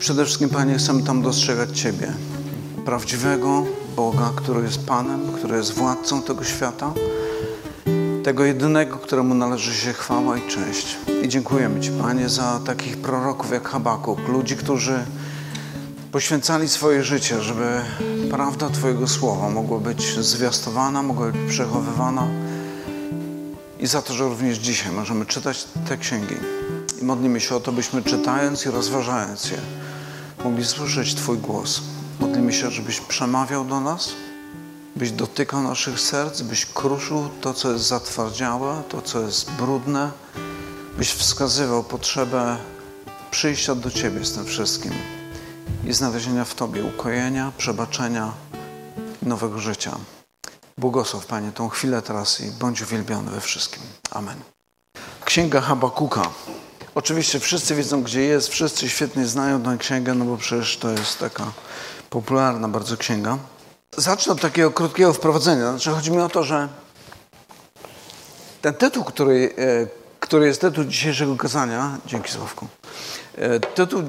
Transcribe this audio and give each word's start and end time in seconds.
Przede 0.00 0.24
wszystkim, 0.24 0.48
Panie, 0.48 0.78
chcemy 0.78 1.02
tam 1.02 1.22
dostrzegać 1.22 1.80
Ciebie, 1.80 2.12
prawdziwego 2.84 3.64
Boga, 3.96 4.32
który 4.36 4.62
jest 4.62 4.86
Panem, 4.86 5.32
który 5.32 5.56
jest 5.56 5.72
władcą 5.72 6.22
tego 6.22 6.44
świata, 6.44 6.92
tego 8.24 8.44
jedynego, 8.44 8.96
któremu 8.96 9.34
należy 9.34 9.74
się 9.74 9.92
chwała 9.92 10.38
i 10.38 10.48
cześć. 10.48 10.96
I 11.22 11.28
dziękujemy 11.28 11.80
Ci, 11.80 11.90
Panie, 11.90 12.28
za 12.28 12.60
takich 12.66 12.96
proroków 12.96 13.52
jak 13.52 13.68
Habakuk, 13.68 14.28
ludzi, 14.28 14.56
którzy 14.56 15.04
poświęcali 16.12 16.68
swoje 16.68 17.04
życie, 17.04 17.42
żeby 17.42 17.80
prawda 18.30 18.70
Twojego 18.70 19.08
słowa 19.08 19.50
mogła 19.50 19.78
być 19.78 20.18
zwiastowana, 20.18 21.02
mogła 21.02 21.26
być 21.26 21.50
przechowywana. 21.50 22.26
I 23.80 23.86
za 23.86 24.02
to, 24.02 24.14
że 24.14 24.24
również 24.24 24.58
dzisiaj 24.58 24.92
możemy 24.92 25.26
czytać 25.26 25.64
te 25.88 25.96
księgi. 25.96 26.36
I 27.02 27.04
modlimy 27.04 27.40
się 27.40 27.54
o 27.54 27.60
to, 27.60 27.72
byśmy 27.72 28.02
czytając 28.02 28.66
i 28.66 28.70
rozważając 28.70 29.50
je, 29.50 29.58
mogli 30.44 30.64
słyszeć 30.64 31.14
Twój 31.14 31.38
głos. 31.38 31.80
Modlimy 32.20 32.52
się, 32.52 32.70
żebyś 32.70 33.00
przemawiał 33.00 33.64
do 33.64 33.80
nas, 33.80 34.12
byś 34.96 35.10
dotykał 35.10 35.62
naszych 35.62 36.00
serc, 36.00 36.42
byś 36.42 36.66
kruszył 36.66 37.28
to, 37.40 37.54
co 37.54 37.72
jest 37.72 37.84
zatwardziałe, 37.84 38.82
to, 38.88 39.02
co 39.02 39.20
jest 39.20 39.50
brudne, 39.50 40.10
byś 40.98 41.10
wskazywał 41.10 41.84
potrzebę 41.84 42.56
przyjścia 43.30 43.74
do 43.74 43.90
Ciebie 43.90 44.24
z 44.24 44.32
tym 44.32 44.46
wszystkim 44.46 44.92
i 45.86 45.92
znalezienia 45.92 46.44
w 46.44 46.54
Tobie 46.54 46.84
ukojenia, 46.84 47.52
przebaczenia 47.58 48.32
nowego 49.22 49.58
życia. 49.58 49.96
Błogosław, 50.78 51.26
Panie, 51.26 51.52
tą 51.52 51.68
chwilę 51.68 52.02
teraz 52.02 52.40
i 52.40 52.50
bądź 52.50 52.82
uwielbiony 52.82 53.30
we 53.30 53.40
wszystkim. 53.40 53.82
Amen. 54.10 54.36
Księga 55.24 55.60
Habakuka. 55.60 56.22
Oczywiście 56.94 57.40
wszyscy 57.40 57.74
wiedzą, 57.74 58.02
gdzie 58.02 58.20
jest, 58.20 58.48
wszyscy 58.48 58.88
świetnie 58.88 59.26
znają 59.26 59.62
tę 59.62 59.76
księgę, 59.78 60.14
no 60.14 60.24
bo 60.24 60.36
przecież 60.36 60.76
to 60.76 60.90
jest 60.90 61.18
taka 61.18 61.52
popularna 62.10 62.68
bardzo 62.68 62.96
księga. 62.96 63.38
Zacznę 63.96 64.32
od 64.32 64.40
takiego 64.40 64.70
krótkiego 64.70 65.12
wprowadzenia. 65.12 65.70
Znaczy, 65.70 65.90
chodzi 65.90 66.10
mi 66.10 66.18
o 66.18 66.28
to, 66.28 66.44
że 66.44 66.68
ten 68.62 68.74
tytuł, 68.74 69.04
który, 69.04 69.54
e, 69.58 69.86
który 70.20 70.46
jest 70.46 70.60
tytuł 70.60 70.84
dzisiejszego 70.84 71.36
kazania, 71.36 71.98
dzięki 72.06 72.32
Sławku, 72.32 72.68
e, 73.36 73.60
tytuł 73.60 74.02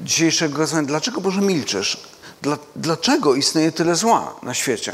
dzisiejszego 0.00 0.58
kazania, 0.58 0.88
dlaczego 0.88 1.20
Boże 1.20 1.40
milczysz? 1.40 2.00
Dla, 2.42 2.58
dlaczego 2.76 3.34
istnieje 3.34 3.72
tyle 3.72 3.94
zła 3.94 4.34
na 4.42 4.54
świecie? 4.54 4.92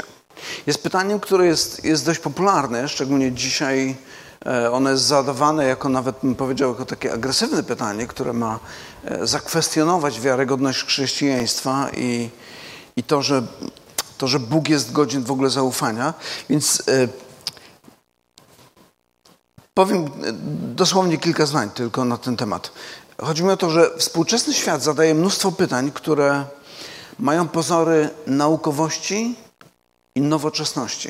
Jest 0.67 0.83
pytaniem, 0.83 1.19
które 1.19 1.45
jest, 1.45 1.85
jest 1.85 2.05
dość 2.05 2.19
popularne, 2.19 2.89
szczególnie 2.89 3.31
dzisiaj 3.31 3.95
ono 4.71 4.89
jest 4.89 5.03
zadawane 5.03 5.65
jako 5.65 5.89
nawet 5.89 6.15
bym 6.23 6.35
powiedział, 6.35 6.69
jako 6.69 6.85
takie 6.85 7.13
agresywne 7.13 7.63
pytanie, 7.63 8.07
które 8.07 8.33
ma 8.33 8.59
zakwestionować 9.21 10.19
wiarygodność 10.21 10.85
chrześcijaństwa 10.85 11.89
i, 11.97 12.29
i 12.95 13.03
to, 13.03 13.21
że 13.21 13.43
to, 14.17 14.27
że 14.27 14.39
Bóg 14.39 14.69
jest 14.69 14.91
godzien 14.91 15.23
w 15.23 15.31
ogóle 15.31 15.49
zaufania. 15.49 16.13
Więc 16.49 16.83
e, 16.87 17.07
powiem 19.73 20.05
e, 20.05 20.09
dosłownie 20.75 21.17
kilka 21.17 21.45
zdań 21.45 21.69
tylko 21.69 22.05
na 22.05 22.17
ten 22.17 22.37
temat. 22.37 22.71
Chodzi 23.21 23.43
mi 23.43 23.49
o 23.49 23.57
to, 23.57 23.69
że 23.69 23.97
współczesny 23.97 24.53
świat 24.53 24.83
zadaje 24.83 25.15
mnóstwo 25.15 25.51
pytań, 25.51 25.91
które 25.91 26.45
mają 27.19 27.47
pozory 27.47 28.09
naukowości 28.27 29.35
i 30.15 30.21
nowoczesności. 30.21 31.09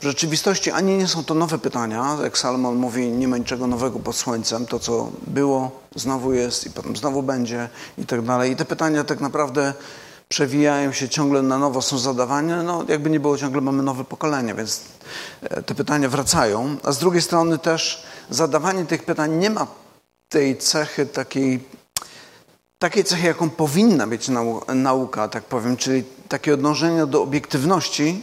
W 0.00 0.04
rzeczywistości 0.04 0.70
ani 0.70 0.96
nie 0.96 1.08
są 1.08 1.24
to 1.24 1.34
nowe 1.34 1.58
pytania, 1.58 2.18
jak 2.22 2.38
Salomon 2.38 2.76
mówi, 2.76 3.08
nie 3.08 3.28
ma 3.28 3.38
niczego 3.38 3.66
nowego 3.66 3.98
pod 3.98 4.16
słońcem, 4.16 4.66
to 4.66 4.78
co 4.78 5.10
było, 5.26 5.80
znowu 5.94 6.32
jest 6.32 6.66
i 6.66 6.70
potem 6.70 6.96
znowu 6.96 7.22
będzie 7.22 7.68
i 7.98 8.06
tak 8.06 8.22
dalej. 8.22 8.52
I 8.52 8.56
te 8.56 8.64
pytania 8.64 9.04
tak 9.04 9.20
naprawdę 9.20 9.74
przewijają 10.28 10.92
się 10.92 11.08
ciągle 11.08 11.42
na 11.42 11.58
nowo, 11.58 11.82
są 11.82 11.98
zadawane, 11.98 12.62
no 12.62 12.84
jakby 12.88 13.10
nie 13.10 13.20
było, 13.20 13.38
ciągle 13.38 13.60
mamy 13.60 13.82
nowe 13.82 14.04
pokolenie, 14.04 14.54
więc 14.54 14.80
e, 15.42 15.62
te 15.62 15.74
pytania 15.74 16.08
wracają. 16.08 16.76
A 16.82 16.92
z 16.92 16.98
drugiej 16.98 17.22
strony 17.22 17.58
też 17.58 18.02
zadawanie 18.30 18.84
tych 18.84 19.04
pytań 19.04 19.36
nie 19.36 19.50
ma 19.50 19.66
tej 20.28 20.58
cechy 20.58 21.06
takiej, 21.06 21.64
takiej 22.78 23.04
cechy, 23.04 23.26
jaką 23.26 23.50
powinna 23.50 24.06
mieć 24.06 24.30
nauka, 24.74 25.28
tak 25.28 25.44
powiem, 25.44 25.76
czyli 25.76 26.04
takie 26.30 26.54
odnoszenie 26.54 27.06
do 27.06 27.22
obiektywności 27.22 28.22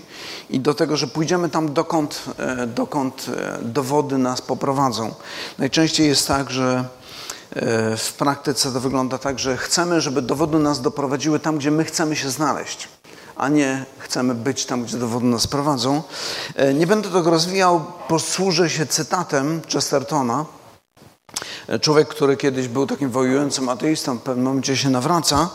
i 0.49 0.59
do 0.59 0.73
tego, 0.73 0.97
że 0.97 1.07
pójdziemy 1.07 1.49
tam, 1.49 1.73
dokąd, 1.73 2.23
e, 2.37 2.67
dokąd 2.67 3.25
e, 3.37 3.59
dowody 3.61 4.17
nas 4.17 4.41
poprowadzą. 4.41 5.13
Najczęściej 5.57 6.07
jest 6.07 6.27
tak, 6.27 6.49
że 6.49 6.85
E, 7.55 7.97
w 7.97 8.13
praktyce 8.13 8.71
to 8.71 8.79
wygląda 8.79 9.17
tak, 9.17 9.39
że 9.39 9.57
chcemy, 9.57 10.01
żeby 10.01 10.21
dowody 10.21 10.59
nas 10.59 10.81
doprowadziły 10.81 11.39
tam, 11.39 11.57
gdzie 11.57 11.71
my 11.71 11.83
chcemy 11.83 12.15
się 12.15 12.29
znaleźć, 12.29 12.87
a 13.35 13.49
nie 13.49 13.85
chcemy 13.97 14.35
być 14.35 14.65
tam, 14.65 14.83
gdzie 14.83 14.97
dowody 14.97 15.25
nas 15.25 15.47
prowadzą. 15.47 16.03
Nie 16.75 16.87
będę 16.87 17.09
tego 17.09 17.29
rozwijał, 17.31 17.85
posłużę 18.07 18.69
się 18.69 18.85
cytatem 18.85 19.61
Chestertona. 19.73 20.45
Człowiek, 21.81 22.07
który 22.07 22.37
kiedyś 22.37 22.67
był 22.67 22.87
takim 22.87 23.09
wojującym 23.09 23.69
ateistą, 23.69 24.17
w 24.17 24.21
pewnym 24.21 24.45
momencie 24.45 24.77
się 24.77 24.89
nawraca, 24.89 25.49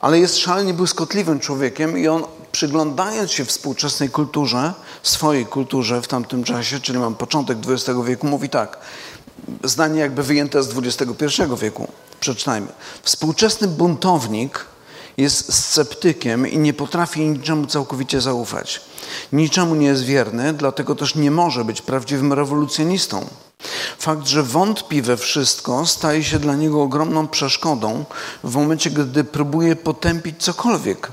ale 0.00 0.18
jest 0.18 0.38
szalenie 0.38 0.74
błyskotliwym 0.74 1.40
człowiekiem 1.40 1.98
i 1.98 2.08
on 2.08 2.24
przyglądając 2.52 3.30
się 3.30 3.44
współczesnej 3.44 4.10
kulturze, 4.10 4.74
swojej 5.02 5.46
kulturze 5.46 6.02
w 6.02 6.08
tamtym 6.08 6.44
czasie, 6.44 6.80
czyli 6.80 6.98
mam 6.98 7.14
początek 7.14 7.58
XX 7.68 7.98
wieku, 8.04 8.26
mówi 8.26 8.48
tak– 8.48 8.78
zdanie 9.64 10.00
jakby 10.00 10.22
wyjęte 10.22 10.62
z 10.62 10.78
XXI 10.78 11.42
wieku. 11.60 11.88
Przeczytajmy. 12.20 12.66
Współczesny 13.02 13.68
buntownik 13.68 14.66
jest 15.16 15.54
sceptykiem 15.54 16.48
i 16.48 16.58
nie 16.58 16.72
potrafi 16.72 17.20
niczemu 17.20 17.66
całkowicie 17.66 18.20
zaufać. 18.20 18.80
Niczemu 19.32 19.74
nie 19.74 19.86
jest 19.86 20.04
wierny, 20.04 20.52
dlatego 20.52 20.94
też 20.94 21.14
nie 21.14 21.30
może 21.30 21.64
być 21.64 21.82
prawdziwym 21.82 22.32
rewolucjonistą. 22.32 23.26
Fakt, 23.98 24.26
że 24.26 24.42
wątpi 24.42 25.02
we 25.02 25.16
wszystko, 25.16 25.86
staje 25.86 26.24
się 26.24 26.38
dla 26.38 26.56
niego 26.56 26.82
ogromną 26.82 27.28
przeszkodą 27.28 28.04
w 28.44 28.54
momencie, 28.54 28.90
gdy 28.90 29.24
próbuje 29.24 29.76
potępić 29.76 30.42
cokolwiek. 30.42 31.12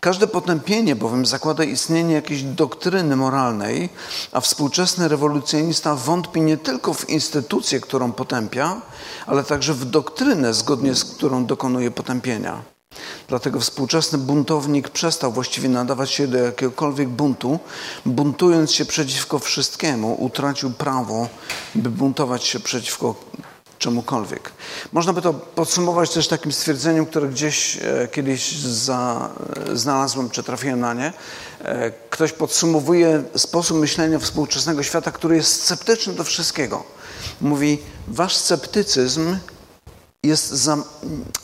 Każde 0.00 0.26
potępienie 0.26 0.96
bowiem 0.96 1.26
zakłada 1.26 1.64
istnienie 1.64 2.14
jakiejś 2.14 2.42
doktryny 2.42 3.16
moralnej, 3.16 3.88
a 4.32 4.40
współczesny 4.40 5.08
rewolucjonista 5.08 5.94
wątpi 5.94 6.40
nie 6.40 6.56
tylko 6.56 6.94
w 6.94 7.08
instytucję, 7.08 7.80
którą 7.80 8.12
potępia, 8.12 8.80
ale 9.26 9.44
także 9.44 9.74
w 9.74 9.84
doktrynę, 9.84 10.54
zgodnie 10.54 10.94
z 10.94 11.04
którą 11.04 11.46
dokonuje 11.46 11.90
potępienia. 11.90 12.62
Dlatego 13.30 13.60
współczesny 13.60 14.18
buntownik 14.18 14.88
przestał 14.88 15.32
właściwie 15.32 15.68
nadawać 15.68 16.10
się 16.10 16.28
do 16.28 16.38
jakiegokolwiek 16.38 17.08
buntu. 17.08 17.58
Buntując 18.06 18.72
się 18.72 18.84
przeciwko 18.84 19.38
wszystkiemu, 19.38 20.14
utracił 20.14 20.70
prawo, 20.70 21.28
by 21.74 21.90
buntować 21.90 22.44
się 22.44 22.60
przeciwko 22.60 23.14
czemukolwiek. 23.78 24.52
Można 24.92 25.12
by 25.12 25.22
to 25.22 25.32
podsumować 25.34 26.10
też 26.10 26.28
takim 26.28 26.52
stwierdzeniem, 26.52 27.06
które 27.06 27.28
gdzieś 27.28 27.76
e, 27.76 28.08
kiedyś 28.12 28.52
za, 28.58 29.30
e, 29.70 29.76
znalazłem, 29.76 30.30
czy 30.30 30.42
trafiłem 30.42 30.80
na 30.80 30.94
nie. 30.94 31.12
E, 31.62 31.90
ktoś 31.90 32.32
podsumowuje 32.32 33.22
sposób 33.36 33.76
myślenia 33.78 34.18
współczesnego 34.18 34.82
świata, 34.82 35.10
który 35.10 35.36
jest 35.36 35.62
sceptyczny 35.62 36.12
do 36.12 36.24
wszystkiego. 36.24 36.84
Mówi, 37.40 37.78
wasz 38.08 38.36
sceptycyzm 38.36 39.36
jest 40.24 40.48
za 40.48 40.76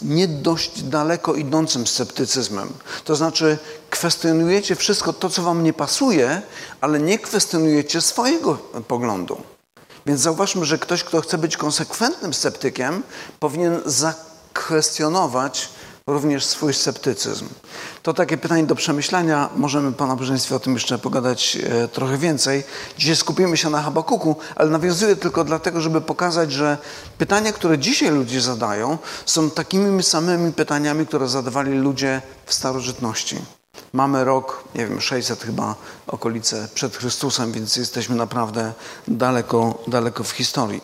nie 0.02 0.28
dość 0.28 0.82
daleko 0.82 1.34
idącym 1.34 1.86
sceptycyzmem. 1.86 2.72
To 3.04 3.16
znaczy, 3.16 3.58
kwestionujecie 3.90 4.76
wszystko 4.76 5.12
to, 5.12 5.30
co 5.30 5.42
wam 5.42 5.62
nie 5.62 5.72
pasuje, 5.72 6.42
ale 6.80 7.00
nie 7.00 7.18
kwestionujecie 7.18 8.00
swojego 8.00 8.54
poglądu. 8.88 9.40
Więc 10.06 10.20
zauważmy, 10.20 10.64
że 10.64 10.78
ktoś, 10.78 11.04
kto 11.04 11.20
chce 11.20 11.38
być 11.38 11.56
konsekwentnym 11.56 12.34
sceptykiem, 12.34 13.02
powinien 13.40 13.80
zakwestionować 13.84 15.68
również 16.06 16.44
swój 16.44 16.74
sceptycyzm. 16.74 17.48
To 18.02 18.14
takie 18.14 18.36
pytanie 18.36 18.64
do 18.64 18.74
przemyślenia. 18.74 19.48
Możemy 19.56 19.92
po 19.92 20.06
nabożeństwie 20.06 20.56
o 20.56 20.60
tym 20.60 20.74
jeszcze 20.74 20.98
pogadać 20.98 21.56
e, 21.56 21.88
trochę 21.88 22.18
więcej. 22.18 22.64
Dzisiaj 22.98 23.16
skupimy 23.16 23.56
się 23.56 23.70
na 23.70 23.82
Habakuku, 23.82 24.36
ale 24.56 24.70
nawiązuję 24.70 25.16
tylko 25.16 25.44
dlatego, 25.44 25.80
żeby 25.80 26.00
pokazać, 26.00 26.52
że 26.52 26.78
pytania, 27.18 27.52
które 27.52 27.78
dzisiaj 27.78 28.10
ludzie 28.10 28.40
zadają, 28.40 28.98
są 29.26 29.50
takimi 29.50 30.02
samymi 30.02 30.52
pytaniami, 30.52 31.06
które 31.06 31.28
zadawali 31.28 31.78
ludzie 31.78 32.22
w 32.46 32.54
starożytności. 32.54 33.38
Mamy 33.92 34.24
rok, 34.24 34.64
nie 34.74 34.86
wiem, 34.86 35.00
600 35.00 35.42
chyba 35.42 35.74
okolice 36.06 36.68
przed 36.74 36.96
Chrystusem, 36.96 37.52
więc 37.52 37.76
jesteśmy 37.76 38.16
naprawdę 38.16 38.72
daleko, 39.08 39.82
daleko 39.86 40.24
w 40.24 40.30
historii. 40.30 40.80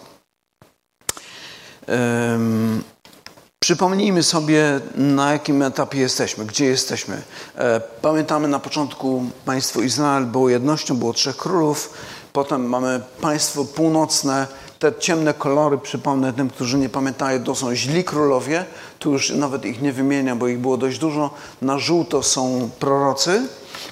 Przypomnijmy 3.62 4.22
sobie, 4.22 4.80
na 4.94 5.32
jakim 5.32 5.62
etapie 5.62 5.98
jesteśmy, 5.98 6.44
gdzie 6.44 6.64
jesteśmy. 6.64 7.22
E, 7.56 7.80
pamiętamy 7.80 8.48
na 8.48 8.58
początku 8.58 9.24
państwo 9.44 9.80
Izrael 9.80 10.26
było 10.26 10.48
jednością, 10.48 10.96
było 10.96 11.12
trzech 11.12 11.36
królów, 11.36 11.92
potem 12.32 12.68
mamy 12.68 13.00
państwo 13.20 13.64
północne, 13.64 14.46
te 14.78 14.92
ciemne 14.98 15.34
kolory, 15.34 15.78
przypomnę 15.78 16.32
tym, 16.32 16.50
którzy 16.50 16.78
nie 16.78 16.88
pamiętają, 16.88 17.44
to 17.44 17.54
są 17.54 17.74
źli 17.74 18.04
królowie. 18.04 18.64
Tu 18.98 19.12
już 19.12 19.30
nawet 19.30 19.64
ich 19.64 19.82
nie 19.82 19.92
wymieniam, 19.92 20.38
bo 20.38 20.48
ich 20.48 20.58
było 20.58 20.76
dość 20.76 20.98
dużo. 20.98 21.30
Na 21.62 21.78
żółto 21.78 22.22
są 22.22 22.70
prorocy, 22.78 23.48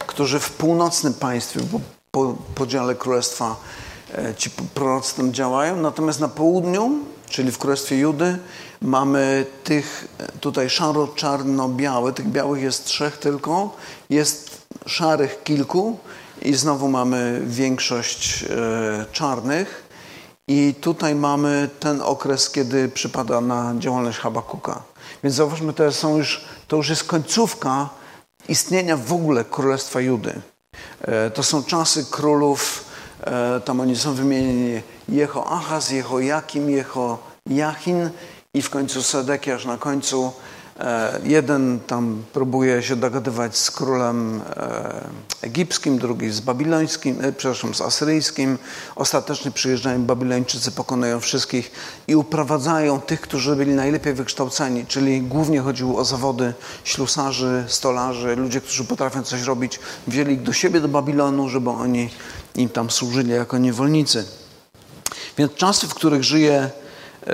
którzy 0.06 0.40
w 0.40 0.50
północnym 0.50 1.14
państwie, 1.14 1.60
po 2.10 2.36
podziale 2.54 2.94
królestwa, 2.94 3.56
e, 4.14 4.34
ci 4.34 4.50
prorocy 4.74 5.16
tam 5.16 5.32
działają. 5.32 5.76
Natomiast 5.76 6.20
na 6.20 6.28
południu, 6.28 6.90
czyli 7.30 7.52
w 7.52 7.58
królestwie 7.58 7.98
Judy, 7.98 8.38
mamy 8.82 9.46
tych 9.64 10.08
tutaj 10.40 10.70
szaro-czarno-białe. 10.70 12.12
Tych 12.12 12.28
białych 12.28 12.62
jest 12.62 12.84
trzech 12.84 13.18
tylko. 13.18 13.76
Jest 14.10 14.66
szarych 14.86 15.42
kilku 15.42 15.98
i 16.42 16.54
znowu 16.54 16.88
mamy 16.88 17.42
większość 17.46 18.44
e, 18.44 19.04
czarnych. 19.12 19.90
I 20.48 20.74
tutaj 20.80 21.14
mamy 21.14 21.68
ten 21.80 22.02
okres, 22.02 22.50
kiedy 22.50 22.88
przypada 22.88 23.40
na 23.40 23.74
działalność 23.78 24.18
Habakuka. 24.18 24.82
Więc 25.24 25.36
zauważmy, 25.36 25.72
to, 25.72 25.92
są 25.92 26.16
już, 26.16 26.44
to 26.68 26.76
już 26.76 26.88
jest 26.88 27.04
końcówka 27.04 27.88
istnienia 28.48 28.96
w 28.96 29.12
ogóle 29.12 29.44
Królestwa 29.44 30.00
Judy. 30.00 30.40
E, 31.02 31.30
to 31.30 31.42
są 31.42 31.64
czasy 31.64 32.04
królów, 32.10 32.84
e, 33.20 33.60
tam 33.64 33.80
oni 33.80 33.96
są 33.96 34.14
wymienieni 34.14 34.82
Jehoachaz, 35.10 35.90
Jehojakim, 35.90 36.70
Jehojachin 36.70 38.10
i 38.54 38.62
w 38.62 38.70
końcu 38.70 39.02
Sedekiasz 39.02 39.64
na 39.64 39.76
końcu 39.76 40.32
E, 40.80 41.20
jeden 41.24 41.80
tam 41.86 42.22
próbuje 42.32 42.82
się 42.82 42.96
dogadywać 42.96 43.56
z 43.56 43.70
królem 43.70 44.40
e, 44.56 45.00
egipskim, 45.42 45.98
drugi 45.98 46.30
z 46.30 46.40
babilońskim, 46.40 47.18
e, 47.20 47.32
przepraszam, 47.32 47.74
z 47.74 47.80
asyryjskim. 47.80 48.58
Ostatecznie 48.96 49.50
przyjeżdżają 49.50 50.04
Babilończycy, 50.04 50.70
pokonują 50.70 51.20
wszystkich 51.20 51.70
i 52.08 52.16
uprowadzają 52.16 53.00
tych, 53.00 53.20
którzy 53.20 53.56
byli 53.56 53.74
najlepiej 53.74 54.14
wykształceni, 54.14 54.86
czyli 54.86 55.22
głównie 55.22 55.60
chodziło 55.60 56.00
o 56.00 56.04
zawody 56.04 56.54
ślusarzy, 56.84 57.64
stolarzy, 57.68 58.36
ludzie, 58.36 58.60
którzy 58.60 58.84
potrafią 58.84 59.22
coś 59.22 59.42
robić. 59.42 59.80
Wzięli 60.06 60.32
ich 60.32 60.42
do 60.42 60.52
siebie, 60.52 60.80
do 60.80 60.88
Babilonu, 60.88 61.48
żeby 61.48 61.70
oni 61.70 62.10
im 62.54 62.68
tam 62.68 62.90
służyli 62.90 63.30
jako 63.30 63.58
niewolnicy. 63.58 64.39
Więc 65.38 65.54
czasy, 65.54 65.88
w 65.88 65.94
których 65.94 66.24
żyje 66.24 66.70
E, 67.26 67.32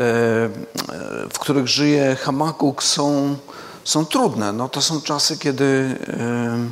w 1.33 1.39
których 1.39 1.69
żyje 1.69 2.17
Hamakuk, 2.17 2.83
są, 2.83 3.37
są 3.85 4.07
trudne. 4.07 4.53
No, 4.53 4.69
to 4.69 4.83
są 4.83 5.01
czasy, 5.01 5.39
kiedy, 5.39 5.99
e, 6.09 6.71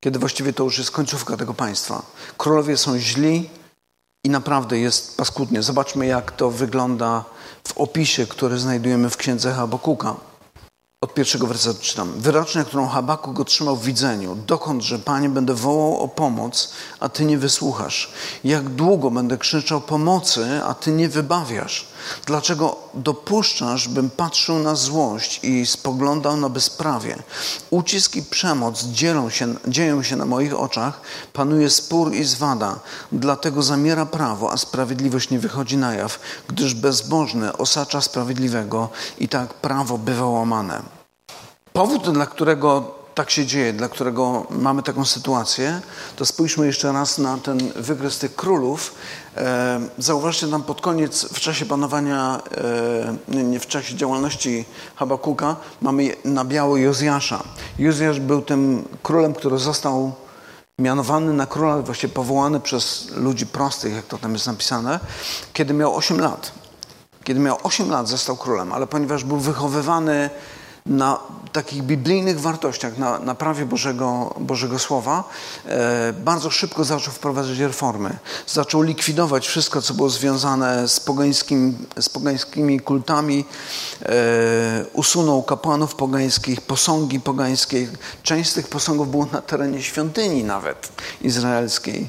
kiedy 0.00 0.18
właściwie 0.18 0.52
to 0.52 0.64
już 0.64 0.78
jest 0.78 0.90
końcówka 0.90 1.36
tego 1.36 1.54
państwa. 1.54 2.02
Królowie 2.38 2.76
są 2.76 2.98
źli 2.98 3.50
i 4.24 4.30
naprawdę 4.30 4.78
jest 4.78 5.16
paskudnie. 5.16 5.62
Zobaczmy, 5.62 6.06
jak 6.06 6.32
to 6.32 6.50
wygląda 6.50 7.24
w 7.68 7.78
opisie, 7.78 8.26
który 8.26 8.58
znajdujemy 8.58 9.10
w 9.10 9.16
księdze 9.16 9.52
Habakuka. 9.52 10.14
Od 11.02 11.14
pierwszego 11.14 11.46
wersetu 11.46 11.80
czytam. 11.80 12.12
Wyrocznia, 12.16 12.64
którą 12.64 12.88
Habakuk 12.88 13.40
otrzymał 13.40 13.76
w 13.76 13.84
widzeniu. 13.84 14.36
Dokąd, 14.46 14.82
że 14.82 14.98
Panie, 14.98 15.28
będę 15.28 15.54
wołał 15.54 16.00
o 16.00 16.08
pomoc, 16.08 16.72
a 17.00 17.08
Ty 17.08 17.24
nie 17.24 17.38
wysłuchasz. 17.38 18.12
Jak 18.44 18.68
długo 18.68 19.10
będę 19.10 19.38
krzyczał 19.38 19.80
pomocy, 19.80 20.60
a 20.64 20.74
Ty 20.74 20.90
nie 20.90 21.08
wybawiasz. 21.08 21.86
Dlaczego 22.26 22.76
dopuszczasz, 22.94 23.88
bym 23.88 24.10
patrzył 24.10 24.58
na 24.58 24.74
złość 24.74 25.40
i 25.42 25.66
spoglądał 25.66 26.36
na 26.36 26.48
bezprawie? 26.48 27.22
Ucisk 27.70 28.16
i 28.16 28.22
przemoc 28.22 28.84
dzielą 28.84 29.30
się, 29.30 29.54
dzieją 29.68 30.02
się 30.02 30.16
na 30.16 30.24
moich 30.24 30.60
oczach, 30.60 31.00
panuje 31.32 31.70
spór 31.70 32.12
i 32.14 32.24
zwada. 32.24 32.80
Dlatego 33.12 33.62
zamiera 33.62 34.06
prawo, 34.06 34.52
a 34.52 34.56
sprawiedliwość 34.56 35.30
nie 35.30 35.38
wychodzi 35.38 35.76
na 35.76 35.94
jaw, 35.94 36.20
gdyż 36.48 36.74
bezbożny 36.74 37.56
osacza 37.56 38.00
sprawiedliwego 38.00 38.88
i 39.18 39.28
tak 39.28 39.54
prawo 39.54 39.98
bywa 39.98 40.26
łamane. 40.26 40.82
Powód, 41.72 42.10
dla 42.10 42.26
którego 42.26 42.94
tak 43.14 43.30
się 43.30 43.46
dzieje, 43.46 43.72
dla 43.72 43.88
którego 43.88 44.46
mamy 44.50 44.82
taką 44.82 45.04
sytuację, 45.04 45.80
to 46.16 46.26
spójrzmy 46.26 46.66
jeszcze 46.66 46.92
raz 46.92 47.18
na 47.18 47.38
ten 47.38 47.72
wykres 47.76 48.18
tych 48.18 48.34
królów. 48.34 48.94
E, 49.36 49.80
zauważcie 49.98 50.48
tam 50.48 50.62
pod 50.62 50.80
koniec, 50.80 51.24
w 51.24 51.40
czasie 51.40 51.66
panowania, 51.66 52.40
e, 53.34 53.44
nie 53.44 53.60
w 53.60 53.66
czasie 53.66 53.96
działalności 53.96 54.64
Habakuka, 54.96 55.56
mamy 55.80 56.16
na 56.24 56.44
biało 56.44 56.76
Jozjasza. 56.76 57.42
Jozjasz 57.78 58.20
był 58.20 58.42
tym 58.42 58.88
królem, 59.02 59.34
który 59.34 59.58
został 59.58 60.12
mianowany 60.78 61.32
na 61.32 61.46
króla, 61.46 61.82
właściwie 61.82 62.12
powołany 62.12 62.60
przez 62.60 63.10
ludzi 63.10 63.46
prostych, 63.46 63.94
jak 63.94 64.06
to 64.06 64.18
tam 64.18 64.32
jest 64.32 64.46
napisane, 64.46 65.00
kiedy 65.52 65.74
miał 65.74 65.96
8 65.96 66.20
lat. 66.20 66.52
Kiedy 67.24 67.40
miał 67.40 67.58
8 67.62 67.90
lat, 67.90 68.08
został 68.08 68.36
królem, 68.36 68.72
ale 68.72 68.86
ponieważ 68.86 69.24
był 69.24 69.38
wychowywany 69.38 70.30
na 70.86 71.18
takich 71.52 71.82
biblijnych 71.82 72.40
wartościach, 72.40 72.98
na, 72.98 73.18
na 73.18 73.34
prawie 73.34 73.66
Bożego, 73.66 74.34
Bożego 74.40 74.78
Słowa, 74.78 75.24
e, 75.66 76.12
bardzo 76.12 76.50
szybko 76.50 76.84
zaczął 76.84 77.12
wprowadzać 77.12 77.58
reformy. 77.58 78.16
Zaczął 78.46 78.82
likwidować 78.82 79.46
wszystko, 79.46 79.82
co 79.82 79.94
było 79.94 80.10
związane 80.10 80.88
z, 80.88 81.00
pogańskim, 81.00 81.86
z 82.00 82.08
pogańskimi 82.08 82.80
kultami. 82.80 83.44
E, 84.02 84.14
usunął 84.92 85.42
kapłanów 85.42 85.94
pogańskich, 85.94 86.60
posągi 86.60 87.20
pogańskie. 87.20 87.88
Część 88.22 88.50
z 88.50 88.54
tych 88.54 88.68
posągów 88.68 89.10
było 89.10 89.26
na 89.32 89.42
terenie 89.42 89.82
świątyni 89.82 90.44
nawet 90.44 90.88
izraelskiej. 91.20 92.08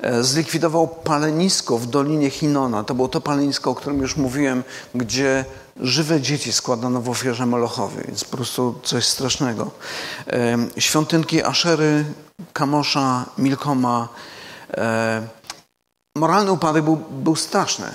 E, 0.00 0.24
zlikwidował 0.24 0.88
palenisko 0.88 1.78
w 1.78 1.86
Dolinie 1.86 2.30
Hinona. 2.30 2.84
To 2.84 2.94
było 2.94 3.08
to 3.08 3.20
palenisko, 3.20 3.70
o 3.70 3.74
którym 3.74 4.00
już 4.00 4.16
mówiłem, 4.16 4.64
gdzie 4.94 5.44
żywe 5.80 6.20
dzieci 6.20 6.52
składano 6.52 7.00
w 7.00 7.08
ofierze 7.08 7.46
Molochowi, 7.46 7.96
więc 8.06 8.24
po 8.24 8.36
prostu 8.36 8.80
coś 8.82 9.06
strasznego. 9.06 9.70
Świątynki 10.78 11.42
Aszery, 11.42 12.04
Kamosza, 12.52 13.26
Milkoma. 13.38 14.08
Moralny 16.16 16.52
upadek 16.52 16.84
był, 16.84 16.96
był 16.96 17.36
straszny. 17.36 17.86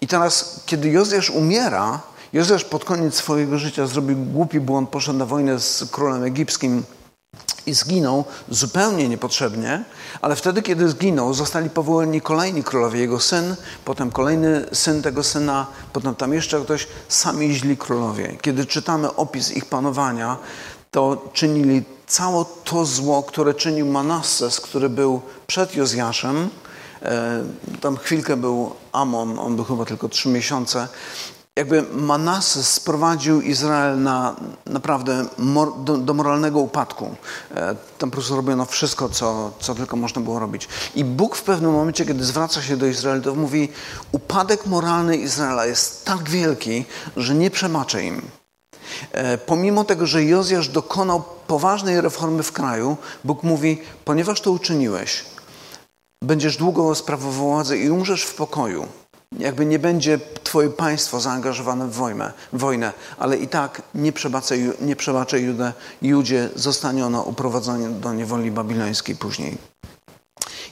I 0.00 0.06
teraz, 0.06 0.60
kiedy 0.66 0.88
Jozjasz 0.88 1.30
umiera, 1.30 2.00
Jozjasz 2.32 2.64
pod 2.64 2.84
koniec 2.84 3.14
swojego 3.14 3.58
życia 3.58 3.86
zrobił 3.86 4.16
głupi 4.16 4.60
błąd, 4.60 4.90
poszedł 4.90 5.18
na 5.18 5.26
wojnę 5.26 5.60
z 5.60 5.84
królem 5.90 6.24
egipskim 6.24 6.82
i 7.66 7.74
zginął 7.74 8.24
zupełnie 8.48 9.08
niepotrzebnie, 9.08 9.84
ale 10.22 10.36
wtedy, 10.36 10.62
kiedy 10.62 10.88
zginął, 10.88 11.34
zostali 11.34 11.70
powołani 11.70 12.20
kolejni 12.20 12.62
królowie. 12.64 13.00
Jego 13.00 13.20
syn, 13.20 13.56
potem 13.84 14.10
kolejny 14.10 14.64
syn 14.72 15.02
tego 15.02 15.22
syna, 15.22 15.66
potem 15.92 16.14
tam 16.14 16.32
jeszcze 16.32 16.60
ktoś, 16.60 16.86
sami 17.08 17.54
źli 17.54 17.76
królowie. 17.76 18.36
Kiedy 18.40 18.66
czytamy 18.66 19.14
opis 19.14 19.52
ich 19.52 19.64
panowania, 19.64 20.36
to 20.90 21.30
czynili 21.32 21.82
całe 22.06 22.44
to 22.64 22.84
zło, 22.84 23.22
które 23.22 23.54
czynił 23.54 23.86
Manasses, 23.86 24.60
który 24.60 24.88
był 24.88 25.20
przed 25.46 25.74
Jozjaszem. 25.74 26.50
E, 27.02 27.44
tam 27.80 27.96
chwilkę 27.96 28.36
był 28.36 28.72
Amon, 28.92 29.38
on 29.38 29.56
był 29.56 29.64
chyba 29.64 29.84
tylko 29.84 30.08
trzy 30.08 30.28
miesiące 30.28 30.88
jakby 31.56 31.82
Manasses 31.82 32.72
sprowadził 32.72 33.40
Izrael 33.40 34.02
na 34.02 34.36
naprawdę 34.66 35.26
mor, 35.38 35.72
do, 35.84 35.96
do, 35.96 36.14
moralnego 36.14 36.58
upadku. 36.58 37.14
E, 37.54 37.76
tam 37.98 38.10
po 38.10 38.14
prostu 38.14 38.36
robiono 38.36 38.64
wszystko, 38.64 39.08
co, 39.08 39.52
co 39.60 39.74
tylko 39.74 39.96
można 39.96 40.22
było 40.22 40.38
robić. 40.38 40.68
I 40.94 41.04
Bóg 41.04 41.36
w 41.36 41.42
pewnym 41.42 41.72
momencie, 41.72 42.06
kiedy 42.06 42.24
zwraca 42.24 42.62
się 42.62 42.76
do 42.76 42.86
Izraela, 42.86 43.22
to 43.22 43.34
mówi, 43.34 43.68
upadek 44.12 44.66
moralny 44.66 45.16
Izraela 45.16 45.66
jest 45.66 46.04
tak 46.04 46.30
wielki, 46.30 46.84
że 47.16 47.34
nie 47.34 47.50
przemaczę 47.50 48.04
im. 48.04 48.22
E, 49.12 49.38
pomimo 49.38 49.84
tego, 49.84 50.06
że 50.06 50.24
Jozjasz 50.24 50.68
dokonał 50.68 51.24
poważnej 51.46 52.00
reformy 52.00 52.42
w 52.42 52.52
kraju, 52.52 52.96
Bóg 53.24 53.42
mówi, 53.42 53.82
ponieważ 54.04 54.40
to 54.40 54.50
uczyniłeś, 54.50 55.24
będziesz 56.22 56.56
długo 56.56 56.94
sprawował 56.94 57.32
władzę 57.32 57.78
i 57.78 57.90
umrzesz 57.90 58.22
w 58.22 58.34
pokoju 58.34 58.86
jakby 59.38 59.66
nie 59.66 59.78
będzie 59.78 60.20
Twoje 60.44 60.70
państwo 60.70 61.20
zaangażowane 61.20 61.86
w 61.88 61.92
wojnę, 61.92 62.32
wojnę 62.52 62.92
ale 63.18 63.36
i 63.36 63.48
tak 63.48 63.82
nie 63.94 64.12
przebaczę, 64.12 64.54
nie 64.80 64.96
przebaczę 64.96 65.40
Judę, 65.40 65.72
Judzie, 66.02 66.48
zostanie 66.54 67.06
ono 67.06 67.22
uprowadzone 67.22 67.90
do 67.90 68.12
niewoli 68.12 68.50
babilońskiej 68.50 69.16
później. 69.16 69.58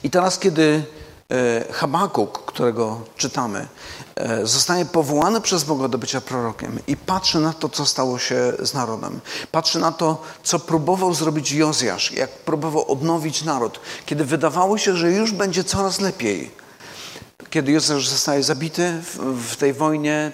I 0.03 0.09
teraz, 0.09 0.39
kiedy 0.39 0.83
e, 1.31 1.73
Habakuk, 1.73 2.45
którego 2.45 3.01
czytamy, 3.17 3.67
e, 4.15 4.45
zostanie 4.45 4.85
powołany 4.85 5.41
przez 5.41 5.63
Boga 5.63 5.87
do 5.87 5.97
bycia 5.97 6.21
prorokiem 6.21 6.79
i 6.87 6.97
patrzy 6.97 7.39
na 7.39 7.53
to, 7.53 7.69
co 7.69 7.85
stało 7.85 8.19
się 8.19 8.53
z 8.59 8.73
narodem. 8.73 9.19
Patrzy 9.51 9.79
na 9.79 9.91
to, 9.91 10.21
co 10.43 10.59
próbował 10.59 11.13
zrobić 11.13 11.51
Jozjasz, 11.51 12.11
jak 12.11 12.29
próbował 12.29 12.91
odnowić 12.91 13.43
naród, 13.43 13.79
kiedy 14.05 14.25
wydawało 14.25 14.77
się, 14.77 14.95
że 14.95 15.11
już 15.11 15.31
będzie 15.31 15.63
coraz 15.63 15.99
lepiej 16.01 16.64
kiedy 17.55 17.71
Józef 17.71 18.03
zostaje 18.03 18.43
zabity 18.43 18.93
w, 19.17 19.55
tej 19.55 19.73
wojnie, 19.73 20.31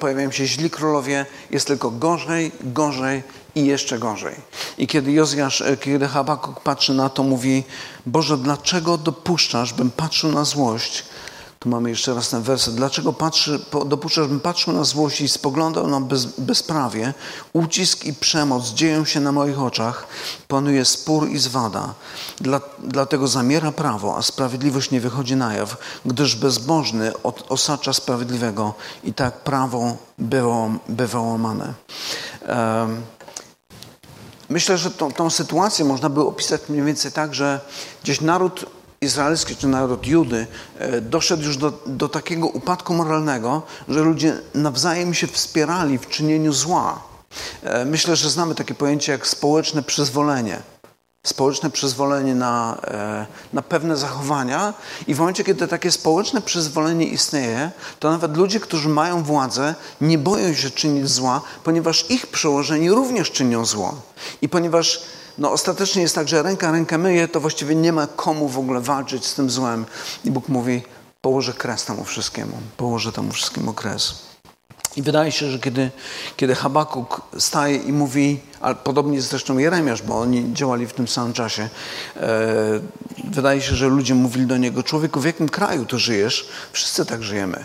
pojawiają 0.00 0.30
się 0.30 0.46
źli 0.46 0.70
królowie, 0.70 1.26
jest 1.50 1.66
tylko 1.66 1.90
gorzej, 1.90 2.52
gorzej 2.60 3.22
i 3.54 3.66
jeszcze 3.66 3.98
gorzej. 3.98 4.34
I 4.78 4.86
kiedy 4.86 5.12
Jozjasz, 5.12 5.60
e, 5.60 5.76
kiedy 5.76 6.08
Habakuk 6.08 6.60
patrzy 6.60 6.94
na 6.94 7.08
to, 7.08 7.22
mówi 7.22 7.64
Boże, 8.06 8.36
dlaczego 8.36 8.98
dopuszczasz, 8.98 9.72
bym 9.72 9.90
patrzył 9.90 10.32
na 10.32 10.44
złość, 10.44 11.04
Tu 11.62 11.68
mamy 11.68 11.90
jeszcze 11.90 12.14
raz 12.14 12.28
ten 12.28 12.42
werset. 12.42 12.74
Dlaczego 12.74 13.12
patrzy, 13.12 13.64
dopuszczasz, 13.86 14.26
bym 14.26 14.40
patrzył 14.40 14.72
na 14.72 14.84
złość 14.84 15.20
i 15.20 15.28
spoglądał 15.28 15.86
na 15.86 16.00
bez, 16.00 16.26
bezprawie? 16.26 17.14
Ucisk 17.52 18.04
i 18.04 18.14
przemoc 18.14 18.68
dzieją 18.68 19.04
się 19.04 19.20
na 19.20 19.32
moich 19.32 19.60
oczach. 19.60 20.06
Panuje 20.48 20.84
spór 20.84 21.28
i 21.28 21.38
zwada. 21.38 21.94
Dla, 22.40 22.60
dlatego 22.78 23.28
zamiera 23.28 23.72
prawo, 23.72 24.16
a 24.16 24.22
sprawiedliwość 24.22 24.90
nie 24.90 25.00
wychodzi 25.00 25.36
na 25.36 25.54
jaw, 25.54 25.76
gdyż 26.04 26.36
bezbożny 26.36 27.22
od, 27.22 27.44
osacza 27.48 27.92
sprawiedliwego 27.92 28.74
i 29.04 29.14
tak 29.14 29.40
prawo 29.40 29.96
było, 30.18 30.70
bywa 30.88 31.20
łamane. 31.20 31.74
Um, 32.48 33.02
Myślę, 34.48 34.78
że 34.78 34.90
tą, 34.90 35.12
tą 35.12 35.30
sytuację 35.30 35.84
można 35.84 36.08
by 36.08 36.20
opisać 36.20 36.60
mniej 36.68 36.82
więcej 36.82 37.12
tak, 37.12 37.34
że 37.34 37.60
gdzieś 38.02 38.20
naród 38.20 38.66
izraelski 39.02 39.56
czy 39.56 39.68
naród 39.68 40.06
Judy 40.06 40.46
e, 40.78 41.00
doszedł 41.00 41.42
już 41.42 41.56
do, 41.56 41.72
do 41.86 42.08
takiego 42.08 42.46
upadku 42.46 42.94
moralnego, 42.94 43.62
że 43.88 44.00
ludzie 44.00 44.40
nawzajem 44.54 45.14
się 45.14 45.26
wspierali 45.26 45.98
w 45.98 46.08
czynieniu 46.08 46.52
zła. 46.52 47.02
E, 47.62 47.84
myślę, 47.84 48.16
że 48.16 48.30
znamy 48.30 48.54
takie 48.54 48.74
pojęcie 48.74 49.12
jak 49.12 49.26
społeczne 49.26 49.82
przyzwolenie. 49.82 50.62
Społeczne 51.26 51.70
przyzwolenie 51.70 52.34
na, 52.34 52.80
e, 52.84 53.26
na 53.52 53.62
pewne 53.62 53.96
zachowania, 53.96 54.74
i 55.06 55.14
w 55.14 55.18
momencie, 55.18 55.44
kiedy 55.44 55.68
takie 55.68 55.90
społeczne 55.90 56.42
przyzwolenie 56.42 57.06
istnieje, 57.06 57.70
to 57.98 58.10
nawet 58.10 58.36
ludzie, 58.36 58.60
którzy 58.60 58.88
mają 58.88 59.22
władzę, 59.22 59.74
nie 60.00 60.18
boją 60.18 60.54
się 60.54 60.70
czynić 60.70 61.08
zła, 61.08 61.40
ponieważ 61.64 62.10
ich 62.10 62.26
przełożeni 62.26 62.90
również 62.90 63.30
czynią 63.30 63.64
zło. 63.64 63.94
I 64.42 64.48
ponieważ 64.48 65.02
no 65.38 65.52
ostatecznie 65.52 66.02
jest 66.02 66.14
tak, 66.14 66.28
że 66.28 66.42
ręka 66.42 66.72
rękę 66.72 66.98
myje, 66.98 67.28
to 67.28 67.40
właściwie 67.40 67.74
nie 67.74 67.92
ma 67.92 68.06
komu 68.06 68.48
w 68.48 68.58
ogóle 68.58 68.80
walczyć 68.80 69.26
z 69.26 69.34
tym 69.34 69.50
złem. 69.50 69.84
I 70.24 70.30
Bóg 70.30 70.48
mówi, 70.48 70.82
położę 71.20 71.52
kres 71.52 71.84
temu 71.84 72.04
wszystkiemu, 72.04 72.52
położę 72.76 73.12
temu 73.12 73.32
wszystkiemu 73.32 73.72
kres. 73.72 74.14
I 74.96 75.02
wydaje 75.02 75.32
się, 75.32 75.50
że 75.50 75.58
kiedy, 75.58 75.90
kiedy 76.36 76.54
Habakuk 76.54 77.20
staje 77.38 77.76
i 77.76 77.92
mówi, 77.92 78.40
ale 78.60 78.74
podobnie 78.74 79.22
zresztą 79.22 79.58
Jeremiasz, 79.58 80.02
bo 80.02 80.20
oni 80.20 80.52
działali 80.52 80.86
w 80.86 80.92
tym 80.92 81.08
samym 81.08 81.32
czasie, 81.32 81.68
e, 82.16 82.80
wydaje 83.24 83.60
się, 83.60 83.74
że 83.74 83.88
ludzie 83.88 84.14
mówili 84.14 84.46
do 84.46 84.56
niego, 84.56 84.82
człowieku, 84.82 85.20
w 85.20 85.24
jakim 85.24 85.48
kraju 85.48 85.86
tu 85.86 85.98
żyjesz? 85.98 86.48
Wszyscy 86.72 87.06
tak 87.06 87.22
żyjemy. 87.22 87.64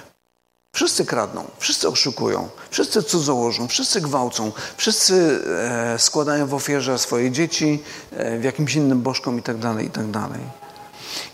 Wszyscy 0.77 1.05
kradną, 1.05 1.45
wszyscy 1.57 1.87
oszukują, 1.87 2.49
wszyscy 2.69 3.03
cudzołożą, 3.03 3.67
wszyscy 3.67 4.01
gwałcą, 4.01 4.51
wszyscy 4.77 5.43
e, 5.93 5.99
składają 5.99 6.47
w 6.47 6.53
ofierze 6.53 6.99
swoje 6.99 7.31
dzieci 7.31 7.83
e, 8.11 8.39
w 8.39 8.43
jakimś 8.43 8.75
innym 8.75 9.01
bożkom 9.01 9.35
itd., 9.35 9.61
tak 9.61 9.83
itd. 9.83 10.11
Tak 10.13 10.31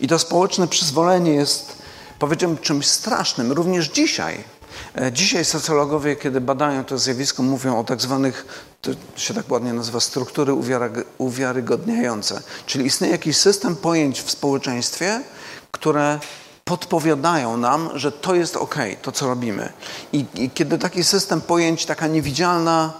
I 0.00 0.08
to 0.08 0.18
społeczne 0.18 0.68
przyzwolenie 0.68 1.34
jest, 1.34 1.72
powiedziałbym, 2.18 2.58
czymś 2.58 2.86
strasznym, 2.86 3.52
również 3.52 3.88
dzisiaj. 3.88 4.44
E, 5.00 5.12
dzisiaj 5.12 5.44
socjologowie, 5.44 6.16
kiedy 6.16 6.40
badają 6.40 6.84
to 6.84 6.98
zjawisko, 6.98 7.42
mówią 7.42 7.78
o 7.78 7.84
tak 7.84 8.00
zwanych, 8.00 8.46
to 8.82 8.90
się 9.16 9.34
tak 9.34 9.50
ładnie 9.50 9.72
nazywa, 9.72 10.00
struktury 10.00 10.52
uwiarygodniające. 11.18 12.42
Czyli 12.66 12.86
istnieje 12.86 13.12
jakiś 13.12 13.36
system 13.36 13.76
pojęć 13.76 14.22
w 14.22 14.30
społeczeństwie, 14.30 15.20
które 15.70 16.18
podpowiadają 16.64 17.56
nam, 17.56 17.90
że 17.94 18.12
to 18.12 18.34
jest 18.34 18.56
ok, 18.56 18.74
to 19.02 19.12
co 19.12 19.26
robimy. 19.26 19.72
I, 20.12 20.24
I, 20.34 20.50
kiedy 20.50 20.78
taki 20.78 21.04
system 21.04 21.40
pojęć, 21.40 21.86
taka 21.86 22.06
niewidzialna 22.06 22.92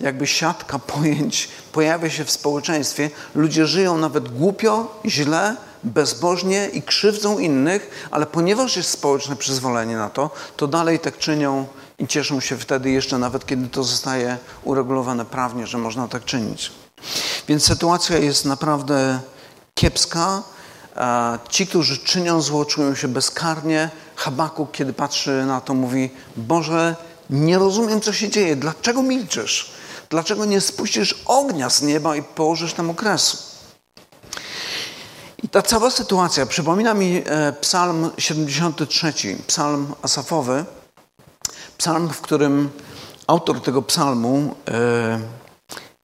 jakby 0.00 0.26
siatka 0.26 0.78
pojęć 0.78 1.48
pojawia 1.72 2.10
się 2.10 2.24
w 2.24 2.30
społeczeństwie, 2.30 3.10
ludzie 3.34 3.66
żyją 3.66 3.98
nawet 3.98 4.28
głupio, 4.28 5.00
źle, 5.06 5.56
bezbożnie 5.84 6.68
i 6.72 6.82
krzywdzą 6.82 7.38
innych, 7.38 8.08
ale 8.10 8.26
ponieważ 8.26 8.76
jest 8.76 8.90
społeczne 8.90 9.36
przyzwolenie 9.36 9.96
na 9.96 10.10
to, 10.10 10.30
to 10.56 10.66
dalej 10.66 10.98
tak 10.98 11.18
czynią 11.18 11.66
i 11.98 12.06
cieszą 12.06 12.40
się 12.40 12.58
wtedy 12.58 12.90
jeszcze 12.90 13.18
nawet, 13.18 13.46
kiedy 13.46 13.68
to 13.68 13.84
zostaje 13.84 14.38
uregulowane 14.64 15.24
prawnie, 15.24 15.66
że 15.66 15.78
można 15.78 16.08
tak 16.08 16.24
czynić. 16.24 16.72
Więc 17.48 17.64
sytuacja 17.64 18.18
jest 18.18 18.44
naprawdę 18.44 19.20
kiepska, 19.74 20.42
Ci, 21.48 21.66
którzy 21.66 21.98
czynią 21.98 22.40
zło, 22.40 22.64
czują 22.64 22.94
się 22.94 23.08
bezkarnie. 23.08 23.90
Habakuk, 24.16 24.72
kiedy 24.72 24.92
patrzy 24.92 25.44
na 25.46 25.60
to, 25.60 25.74
mówi: 25.74 26.10
Boże, 26.36 26.96
nie 27.30 27.58
rozumiem, 27.58 28.00
co 28.00 28.12
się 28.12 28.28
dzieje. 28.28 28.56
Dlaczego 28.56 29.02
milczysz? 29.02 29.70
Dlaczego 30.10 30.44
nie 30.44 30.60
spuścisz 30.60 31.22
ognia 31.26 31.70
z 31.70 31.82
nieba 31.82 32.16
i 32.16 32.22
położysz 32.22 32.72
tam 32.72 32.90
okresu? 32.90 33.38
I 35.42 35.48
ta 35.48 35.62
cała 35.62 35.90
sytuacja 35.90 36.46
przypomina 36.46 36.94
mi 36.94 37.22
e, 37.26 37.52
Psalm 37.52 38.10
73, 38.18 39.12
psalm 39.46 39.94
asafowy, 40.02 40.64
psalm, 41.78 42.08
w 42.08 42.20
którym 42.20 42.70
autor 43.26 43.60
tego 43.60 43.82
psalmu 43.82 44.54
e, 44.68 45.20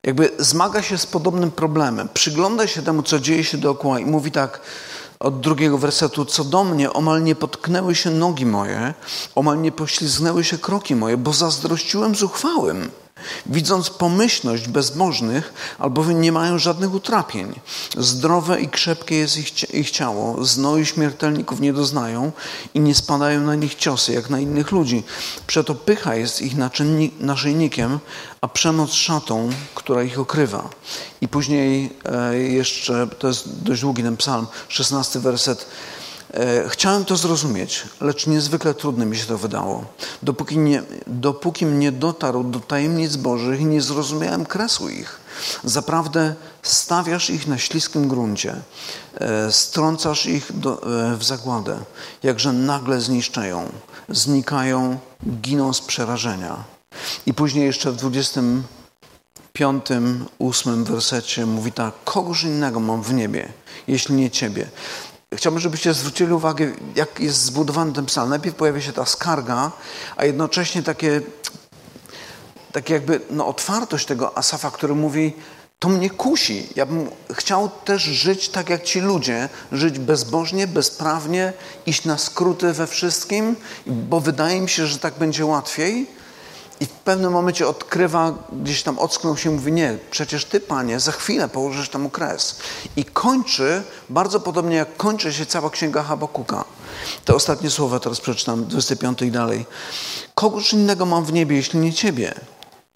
jakby 0.04 0.30
zmaga 0.38 0.82
się 0.82 0.98
z 0.98 1.06
podobnym 1.06 1.50
problemem. 1.50 2.08
Przygląda 2.14 2.66
się 2.66 2.82
temu, 2.82 3.02
co 3.02 3.20
dzieje 3.20 3.44
się 3.44 3.58
dookoła 3.58 4.00
i 4.00 4.06
mówi 4.06 4.30
tak 4.30 4.60
od 5.18 5.40
drugiego 5.40 5.78
wersetu, 5.78 6.24
co 6.24 6.44
do 6.44 6.64
mnie, 6.64 6.92
omal 6.92 7.22
nie 7.22 7.34
potknęły 7.34 7.94
się 7.94 8.10
nogi 8.10 8.46
moje, 8.46 8.94
omal 9.34 9.60
nie 9.60 9.72
poślizgnęły 9.72 10.44
się 10.44 10.58
kroki 10.58 10.96
moje, 10.96 11.16
bo 11.16 11.32
zazdrościłem 11.32 12.14
zuchwałym 12.14 12.90
widząc 13.46 13.90
pomyślność 13.90 14.68
bezbożnych, 14.68 15.52
albowiem 15.78 16.20
nie 16.20 16.32
mają 16.32 16.58
żadnych 16.58 16.94
utrapień. 16.94 17.60
Zdrowe 17.98 18.60
i 18.60 18.68
krzepkie 18.68 19.16
jest 19.16 19.36
ich, 19.36 19.74
ich 19.74 19.90
ciało, 19.90 20.44
znoju 20.44 20.84
śmiertelników 20.84 21.60
nie 21.60 21.72
doznają 21.72 22.32
i 22.74 22.80
nie 22.80 22.94
spadają 22.94 23.40
na 23.40 23.54
nich 23.54 23.74
ciosy, 23.74 24.12
jak 24.12 24.30
na 24.30 24.40
innych 24.40 24.72
ludzi. 24.72 25.02
Przeto 25.46 25.74
pycha 25.74 26.14
jest 26.14 26.42
ich 26.42 26.54
naszyjnikiem, 27.20 27.98
a 28.40 28.48
przemoc 28.48 28.92
szatą, 28.92 29.50
która 29.74 30.02
ich 30.02 30.18
okrywa. 30.18 30.70
I 31.20 31.28
później 31.28 31.92
e, 32.04 32.38
jeszcze, 32.38 33.06
to 33.18 33.28
jest 33.28 33.62
dość 33.62 33.80
długi 33.80 34.02
ten 34.02 34.16
psalm, 34.16 34.46
16 34.68 35.20
werset, 35.20 35.66
chciałem 36.68 37.04
to 37.04 37.16
zrozumieć, 37.16 37.82
lecz 38.00 38.26
niezwykle 38.26 38.74
trudne 38.74 39.06
mi 39.06 39.16
się 39.16 39.26
to 39.26 39.38
wydało. 39.38 39.84
Dopóki, 40.22 40.58
dopóki 41.06 41.66
mnie 41.66 41.92
dotarł 41.92 42.44
do 42.44 42.60
tajemnic 42.60 43.16
Bożych 43.16 43.60
nie 43.60 43.80
zrozumiałem 43.80 44.46
kresu 44.46 44.88
ich. 44.88 45.24
Zaprawdę 45.64 46.34
stawiasz 46.62 47.30
ich 47.30 47.46
na 47.46 47.58
śliskim 47.58 48.08
gruncie, 48.08 48.56
e, 49.14 49.52
strącasz 49.52 50.26
ich 50.26 50.58
do, 50.58 50.82
e, 51.12 51.16
w 51.16 51.24
zagładę, 51.24 51.78
jakże 52.22 52.52
nagle 52.52 53.00
zniszczają, 53.00 53.72
znikają, 54.08 54.98
giną 55.40 55.72
z 55.72 55.80
przerażenia. 55.80 56.64
I 57.26 57.34
później 57.34 57.66
jeszcze 57.66 57.92
w 57.92 57.96
25, 57.96 59.86
8 60.38 60.84
wersecie 60.84 61.46
mówi 61.46 61.72
tak, 61.72 61.94
kogoż 62.04 62.42
innego 62.42 62.80
mam 62.80 63.02
w 63.02 63.14
niebie, 63.14 63.52
jeśli 63.88 64.14
nie 64.14 64.30
Ciebie. 64.30 64.68
Chciałbym, 65.36 65.60
żebyście 65.60 65.94
zwrócili 65.94 66.32
uwagę, 66.32 66.72
jak 66.94 67.20
jest 67.20 67.44
zbudowany 67.44 67.92
ten 67.92 68.06
psalm. 68.06 68.30
Najpierw 68.30 68.56
pojawia 68.56 68.80
się 68.80 68.92
ta 68.92 69.06
skarga, 69.06 69.72
a 70.16 70.24
jednocześnie 70.24 70.82
takie, 70.82 71.20
takie 72.72 72.94
jakby 72.94 73.20
no, 73.30 73.46
otwartość 73.46 74.06
tego 74.06 74.38
Asafa, 74.38 74.70
który 74.70 74.94
mówi, 74.94 75.32
to 75.78 75.88
mnie 75.88 76.10
kusi. 76.10 76.66
Ja 76.76 76.86
bym 76.86 77.10
chciał 77.32 77.70
też 77.84 78.02
żyć 78.02 78.48
tak 78.48 78.70
jak 78.70 78.82
ci 78.82 79.00
ludzie, 79.00 79.48
żyć 79.72 79.98
bezbożnie, 79.98 80.66
bezprawnie, 80.66 81.52
iść 81.86 82.04
na 82.04 82.18
skróty 82.18 82.72
we 82.72 82.86
wszystkim, 82.86 83.56
bo 83.86 84.20
wydaje 84.20 84.60
mi 84.60 84.68
się, 84.68 84.86
że 84.86 84.98
tak 84.98 85.14
będzie 85.14 85.46
łatwiej. 85.46 86.06
I 86.80 86.86
w 86.86 86.90
pewnym 86.90 87.32
momencie 87.32 87.68
odkrywa, 87.68 88.34
gdzieś 88.52 88.82
tam 88.82 88.98
ocknął 88.98 89.36
się 89.36 89.50
mówi, 89.50 89.72
nie, 89.72 89.98
przecież 90.10 90.44
Ty, 90.44 90.60
Panie, 90.60 91.00
za 91.00 91.12
chwilę 91.12 91.48
położysz 91.48 91.88
temu 91.88 92.10
kres. 92.10 92.56
I 92.96 93.04
kończy, 93.04 93.82
bardzo 94.10 94.40
podobnie 94.40 94.76
jak 94.76 94.96
kończy 94.96 95.32
się 95.32 95.46
cała 95.46 95.70
księga 95.70 96.02
Habakuka. 96.02 96.64
Te 97.24 97.34
ostatnie 97.34 97.70
słowa 97.70 98.00
teraz 98.00 98.20
przeczytam, 98.20 98.64
25 98.64 99.22
i 99.22 99.30
dalej. 99.30 99.66
Kogoż 100.34 100.72
innego 100.72 101.06
mam 101.06 101.24
w 101.24 101.32
niebie, 101.32 101.56
jeśli 101.56 101.78
nie 101.78 101.92
Ciebie? 101.92 102.34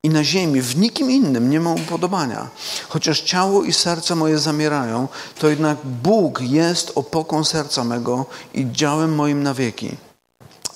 I 0.03 0.09
na 0.09 0.25
ziemi 0.25 0.61
w 0.61 0.77
nikim 0.77 1.11
innym 1.11 1.51
nie 1.51 1.61
mam 1.61 1.75
upodobania. 1.75 2.49
Chociaż 2.89 3.21
ciało 3.21 3.65
i 3.65 3.73
serce 3.73 4.15
moje 4.15 4.39
zamierają, 4.39 5.09
to 5.39 5.49
jednak 5.49 5.79
Bóg 5.85 6.41
jest 6.41 6.93
opoką 6.95 7.45
serca 7.45 7.85
mego 7.85 8.27
i 8.55 8.67
działem 8.73 9.15
moim 9.15 9.43
na 9.43 9.55
wieki 9.55 10.08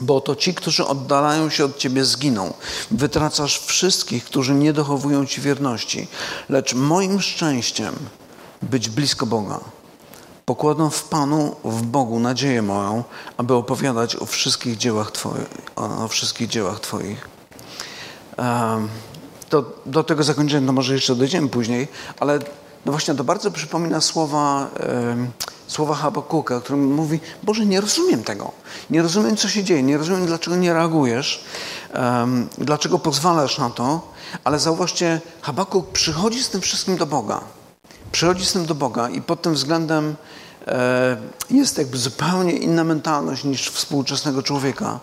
bo 0.02 0.20
to 0.20 0.36
ci, 0.36 0.54
którzy 0.54 0.86
oddalają 0.86 1.50
się 1.50 1.64
od 1.64 1.78
Ciebie, 1.78 2.04
zginą. 2.04 2.54
Wytracasz 2.90 3.58
wszystkich, 3.58 4.24
którzy 4.24 4.54
nie 4.54 4.72
dochowują 4.72 5.26
Ci 5.26 5.40
wierności. 5.40 6.08
Lecz 6.48 6.74
moim 6.74 7.20
szczęściem 7.20 7.94
być 8.62 8.88
blisko 8.88 9.26
Boga. 9.26 9.60
Pokładam 10.44 10.90
w 10.90 11.04
Panu, 11.04 11.56
w 11.64 11.82
Bogu 11.82 12.18
nadzieję 12.18 12.62
moją, 12.62 13.04
aby 13.36 13.54
opowiadać 13.54 14.16
o 14.16 14.26
wszystkich 14.26 14.76
dziełach 14.76 15.10
Twoich. 15.10 15.46
O 15.76 16.08
wszystkich 16.08 16.48
dziełach 16.48 16.80
twoich. 16.80 17.28
Do, 19.50 19.78
do 19.86 20.04
tego 20.04 20.22
zakończenia 20.22 20.66
to 20.66 20.72
może 20.72 20.94
jeszcze 20.94 21.14
dojdziemy 21.14 21.48
później, 21.48 21.88
ale 22.20 22.38
no 22.86 22.92
właśnie 22.92 23.14
to 23.14 23.24
bardzo 23.24 23.50
przypomina 23.50 24.00
słowa 24.00 24.70
słowa 25.72 25.94
Habakuka, 25.94 26.60
który 26.60 26.78
mówi, 26.78 27.20
Boże, 27.42 27.66
nie 27.66 27.80
rozumiem 27.80 28.24
tego. 28.24 28.52
Nie 28.90 29.02
rozumiem, 29.02 29.36
co 29.36 29.48
się 29.48 29.64
dzieje. 29.64 29.82
Nie 29.82 29.98
rozumiem, 29.98 30.26
dlaczego 30.26 30.56
nie 30.56 30.72
reagujesz. 30.72 31.44
Um, 31.94 32.48
dlaczego 32.58 32.98
pozwalasz 32.98 33.58
na 33.58 33.70
to. 33.70 34.12
Ale 34.44 34.58
zauważcie, 34.58 35.20
Habakuk 35.42 35.92
przychodzi 35.92 36.42
z 36.42 36.48
tym 36.48 36.60
wszystkim 36.60 36.96
do 36.96 37.06
Boga. 37.06 37.40
Przychodzi 38.12 38.46
z 38.46 38.52
tym 38.52 38.66
do 38.66 38.74
Boga 38.74 39.08
i 39.08 39.22
pod 39.22 39.42
tym 39.42 39.54
względem 39.54 40.16
e, 40.66 41.16
jest 41.50 41.78
jakby 41.78 41.98
zupełnie 41.98 42.52
inna 42.52 42.84
mentalność 42.84 43.44
niż 43.44 43.68
współczesnego 43.70 44.42
człowieka. 44.42 45.00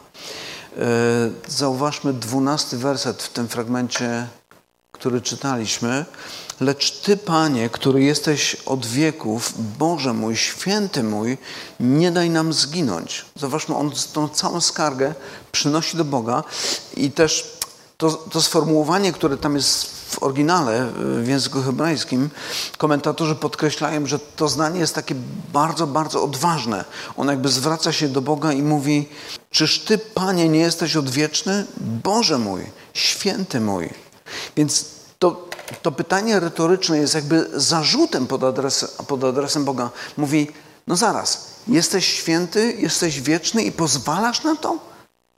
E, 0.78 0.86
zauważmy 1.48 2.14
dwunasty 2.14 2.78
werset 2.78 3.24
w 3.24 3.30
tym 3.30 3.48
fragmencie, 3.48 4.28
który 4.92 5.22
czytaliśmy. 5.22 6.06
Lecz 6.60 6.92
Ty, 6.92 7.18
Panie, 7.18 7.70
który 7.70 8.04
jesteś 8.04 8.56
od 8.66 8.86
wieków, 8.86 9.54
Boże 9.78 10.14
mój, 10.14 10.38
święty 10.38 11.04
mój, 11.04 11.38
nie 11.80 12.12
daj 12.12 12.30
nam 12.30 12.54
zginąć. 12.54 13.26
Zobaczmy, 13.36 13.76
on 13.76 13.92
tą 14.14 14.30
całą 14.30 14.62
skargę 14.62 15.14
przynosi 15.52 15.98
do 15.98 16.06
Boga 16.06 16.44
i 16.98 17.12
też 17.12 17.58
to, 17.98 18.12
to 18.12 18.42
sformułowanie, 18.42 19.14
które 19.14 19.38
tam 19.38 19.56
jest 19.56 19.86
w 19.86 20.24
oryginale, 20.24 20.92
w 20.96 21.28
języku 21.28 21.62
hebrajskim, 21.62 22.30
komentatorzy 22.78 23.36
podkreślają, 23.36 24.06
że 24.06 24.20
to 24.20 24.50
zdanie 24.50 24.80
jest 24.80 24.96
takie 24.96 25.16
bardzo, 25.54 25.88
bardzo 25.88 26.24
odważne. 26.24 26.86
On 27.18 27.28
jakby 27.28 27.50
zwraca 27.50 27.92
się 27.92 28.08
do 28.08 28.22
Boga 28.22 28.54
i 28.54 28.62
mówi: 28.62 29.10
Czyż 29.52 29.80
Ty, 29.80 29.98
Panie, 29.98 30.50
nie 30.50 30.60
jesteś 30.60 30.96
odwieczny? 30.96 31.66
Boże 32.04 32.38
mój, 32.38 32.62
święty 32.94 33.60
mój. 33.60 33.90
Więc 34.56 34.86
to, 35.82 35.92
pytanie 35.92 36.40
retoryczne 36.40 36.98
jest 36.98 37.16
jakby 37.16 37.50
zarzutem 37.54 38.28
pod, 38.28 38.44
adres, 38.44 38.96
pod 39.08 39.24
adresem 39.24 39.66
Boga. 39.66 39.90
Mówi: 40.18 40.48
No 40.88 40.96
zaraz, 40.96 41.48
jesteś 41.68 42.06
święty, 42.06 42.74
jesteś 42.80 43.22
wieczny 43.22 43.64
i 43.64 43.72
pozwalasz 43.72 44.44
na 44.44 44.56
to? 44.56 44.78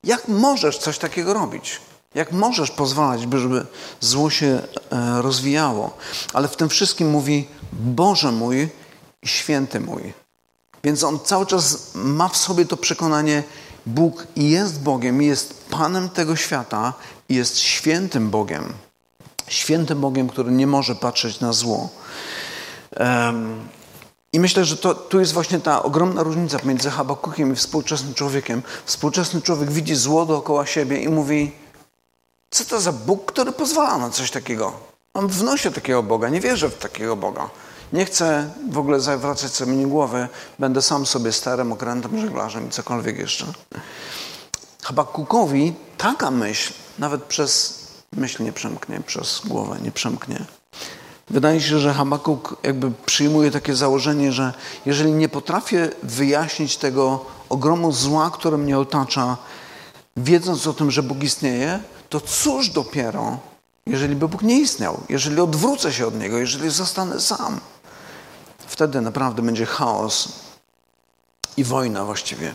Jak 0.03 0.27
możesz 0.27 0.77
coś 0.77 0.97
takiego 0.97 1.33
robić? 1.33 1.81
Jak 2.15 2.31
możesz 2.31 2.71
pozwalać, 2.71 3.21
żeby 3.21 3.65
zło 3.99 4.29
się 4.29 4.47
e, 4.91 5.21
rozwijało? 5.21 5.97
Ale 6.33 6.47
w 6.47 6.55
tym 6.55 6.69
wszystkim 6.69 7.09
mówi 7.09 7.47
Boże 7.73 8.31
mój 8.31 8.69
i 9.21 9.27
święty 9.27 9.79
mój. 9.79 10.13
Więc 10.83 11.03
on 11.03 11.19
cały 11.19 11.45
czas 11.45 11.91
ma 11.95 12.27
w 12.27 12.37
sobie 12.37 12.65
to 12.65 12.77
przekonanie, 12.77 13.43
Bóg 13.85 14.27
jest 14.35 14.81
Bogiem, 14.81 15.21
jest 15.21 15.65
Panem 15.69 16.09
tego 16.09 16.35
świata 16.35 16.93
i 17.29 17.35
jest 17.35 17.59
świętym 17.59 18.29
Bogiem. 18.29 18.73
Świętym 19.47 20.01
Bogiem, 20.01 20.29
który 20.29 20.51
nie 20.51 20.67
może 20.67 20.95
patrzeć 20.95 21.39
na 21.39 21.53
zło. 21.53 21.89
I 24.33 24.39
myślę, 24.39 24.65
że 24.65 24.77
to, 24.77 24.95
tu 24.95 25.19
jest 25.19 25.33
właśnie 25.33 25.59
ta 25.59 25.83
ogromna 25.83 26.23
różnica 26.23 26.57
między 26.63 26.89
Habakukiem 26.89 27.53
i 27.53 27.55
współczesnym 27.55 28.13
człowiekiem. 28.13 28.63
Współczesny 28.85 29.41
człowiek 29.41 29.71
widzi 29.71 29.95
zło 29.95 30.25
dookoła 30.25 30.65
siebie 30.65 31.03
i 31.03 31.09
mówi: 31.09 31.51
co 32.49 32.65
to 32.65 32.81
za 32.81 32.91
Bóg, 32.91 33.25
który 33.25 33.51
pozwala 33.51 33.97
na 33.97 34.09
coś 34.09 34.31
takiego? 34.31 34.73
Mam 35.13 35.27
w 35.27 35.43
nosie 35.43 35.71
takiego 35.71 36.03
Boga, 36.03 36.29
nie 36.29 36.41
wierzę 36.41 36.69
w 36.69 36.77
takiego 36.77 37.15
Boga. 37.15 37.49
Nie 37.93 38.05
chcę 38.05 38.49
w 38.69 38.77
ogóle 38.77 38.99
zawracać 38.99 39.51
sobie 39.51 39.85
głowy, 39.85 40.27
będę 40.59 40.81
sam 40.81 41.05
sobie 41.05 41.31
starym 41.31 41.71
okrętem, 41.71 42.21
żeglarzem 42.21 42.67
i 42.67 42.69
cokolwiek 42.69 43.17
jeszcze. 43.17 43.45
Habakukowi 44.83 45.73
taka 45.97 46.31
myśl 46.31 46.73
nawet 46.99 47.23
przez 47.23 47.80
myśl 48.17 48.43
nie 48.43 48.53
przemknie, 48.53 49.01
przez 49.05 49.41
głowę 49.45 49.77
nie 49.81 49.91
przemknie. 49.91 50.45
Wydaje 51.29 51.61
się, 51.61 51.79
że 51.79 51.93
Habakuk 51.93 52.57
jakby 52.63 52.91
przyjmuje 53.05 53.51
takie 53.51 53.75
założenie, 53.75 54.31
że 54.31 54.53
jeżeli 54.85 55.11
nie 55.11 55.29
potrafię 55.29 55.89
wyjaśnić 56.03 56.77
tego 56.77 57.25
ogromu 57.49 57.91
zła, 57.91 58.31
które 58.31 58.57
mnie 58.57 58.79
otacza, 58.79 59.37
wiedząc 60.17 60.67
o 60.67 60.73
tym, 60.73 60.91
że 60.91 61.03
Bóg 61.03 61.23
istnieje, 61.23 61.79
to 62.09 62.21
cóż 62.21 62.69
dopiero, 62.69 63.39
jeżeli 63.85 64.15
by 64.15 64.27
Bóg 64.27 64.41
nie 64.41 64.59
istniał, 64.59 65.03
jeżeli 65.09 65.41
odwrócę 65.41 65.93
się 65.93 66.07
od 66.07 66.19
Niego, 66.19 66.37
jeżeli 66.37 66.69
zostanę 66.69 67.19
sam. 67.19 67.59
Wtedy 68.67 69.01
naprawdę 69.01 69.41
będzie 69.41 69.65
chaos 69.65 70.29
i 71.57 71.63
wojna 71.63 72.05
właściwie. 72.05 72.53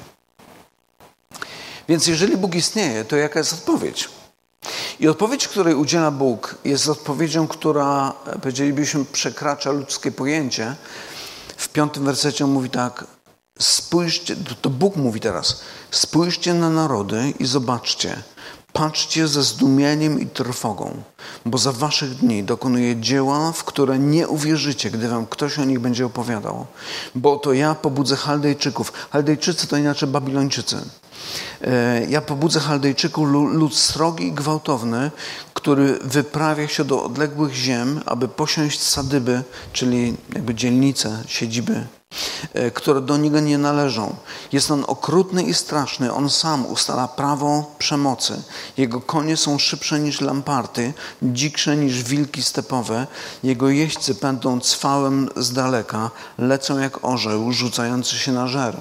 Więc 1.89 2.07
jeżeli 2.07 2.37
Bóg 2.37 2.55
istnieje, 2.55 3.05
to 3.05 3.17
jaka 3.17 3.39
jest 3.39 3.53
odpowiedź? 3.53 4.09
I 5.01 5.09
odpowiedź, 5.09 5.49
której 5.49 5.75
udziela 5.75 6.11
Bóg, 6.11 6.55
jest 6.65 6.89
odpowiedzią, 6.89 7.49
która, 7.49 8.13
powiedzielibyśmy, 8.43 9.05
przekracza 9.05 9.71
ludzkie 9.71 10.13
pojęcie. 10.13 10.77
W 11.57 11.69
piątym 11.69 12.05
wersecie 12.05 12.47
mówi 12.47 12.71
tak: 12.71 13.05
Spójrzcie, 13.59 14.37
to 14.63 14.71
Bóg 14.71 14.97
mówi 14.97 15.21
teraz, 15.21 15.61
spójrzcie 15.91 16.55
na 16.55 16.71
narody 16.71 17.33
i 17.39 17.47
zobaczcie, 17.47 18.23
Patrzcie 18.77 19.29
ze 19.29 19.43
zdumieniem 19.43 20.21
i 20.21 20.27
trwogą, 20.27 21.03
bo 21.47 21.59
za 21.59 21.73
waszych 21.73 22.15
dni 22.15 22.45
dokonuję 22.45 23.01
dzieła, 23.01 23.53
w 23.53 23.65
które 23.65 23.99
nie 23.99 24.29
uwierzycie, 24.29 24.91
gdy 24.91 25.09
wam 25.09 25.27
ktoś 25.27 25.59
o 25.59 25.65
nich 25.65 25.81
będzie 25.81 26.07
opowiadał. 26.07 26.67
Bo 27.15 27.37
to 27.37 27.53
ja 27.53 27.75
pobudzę 27.75 28.17
Chaldejczyków. 28.17 28.93
Chaldejczycy 29.11 29.67
to 29.67 29.77
inaczej 29.77 30.09
Babilończycy. 30.09 30.77
E, 31.61 32.07
ja 32.09 32.21
pobudzę 32.21 32.61
Chaldejczyków, 32.61 33.29
lud 33.29 33.77
srogi 33.77 34.27
i 34.27 34.33
gwałtowny, 34.33 35.11
który 35.55 35.99
wyprawia 36.05 36.69
się 36.69 36.85
do 36.85 37.05
odległych 37.05 37.55
ziem, 37.55 38.01
aby 38.07 38.29
posiąść 38.29 38.83
sadyby, 38.83 39.43
czyli 39.73 40.17
jakby 40.35 40.55
dzielnice, 40.55 41.23
siedziby 41.27 41.87
E, 42.55 42.71
które 42.71 43.01
do 43.01 43.17
niego 43.17 43.41
nie 43.41 43.59
należą. 43.59 44.17
Jest 44.53 44.71
on 44.71 44.85
okrutny 44.87 45.43
i 45.43 45.55
straszny. 45.55 46.13
On 46.13 46.31
sam 46.31 46.67
ustala 46.67 47.09
prawo 47.09 47.75
przemocy. 47.79 48.43
Jego 48.77 49.01
konie 49.01 49.37
są 49.37 49.59
szybsze 49.59 50.01
niż 50.01 50.21
lamparty, 50.21 50.93
dziksze 51.23 51.77
niż 51.77 52.03
wilki 52.03 52.43
stepowe. 52.43 53.07
Jego 53.43 53.69
jeźdźcy 53.69 54.15
pędzą 54.15 54.61
cwałem 54.61 55.29
z 55.37 55.53
daleka, 55.53 56.11
lecą 56.39 56.79
jak 56.79 57.05
orzeł 57.05 57.53
rzucający 57.53 58.17
się 58.17 58.33
na 58.33 58.47
żer. 58.49 58.77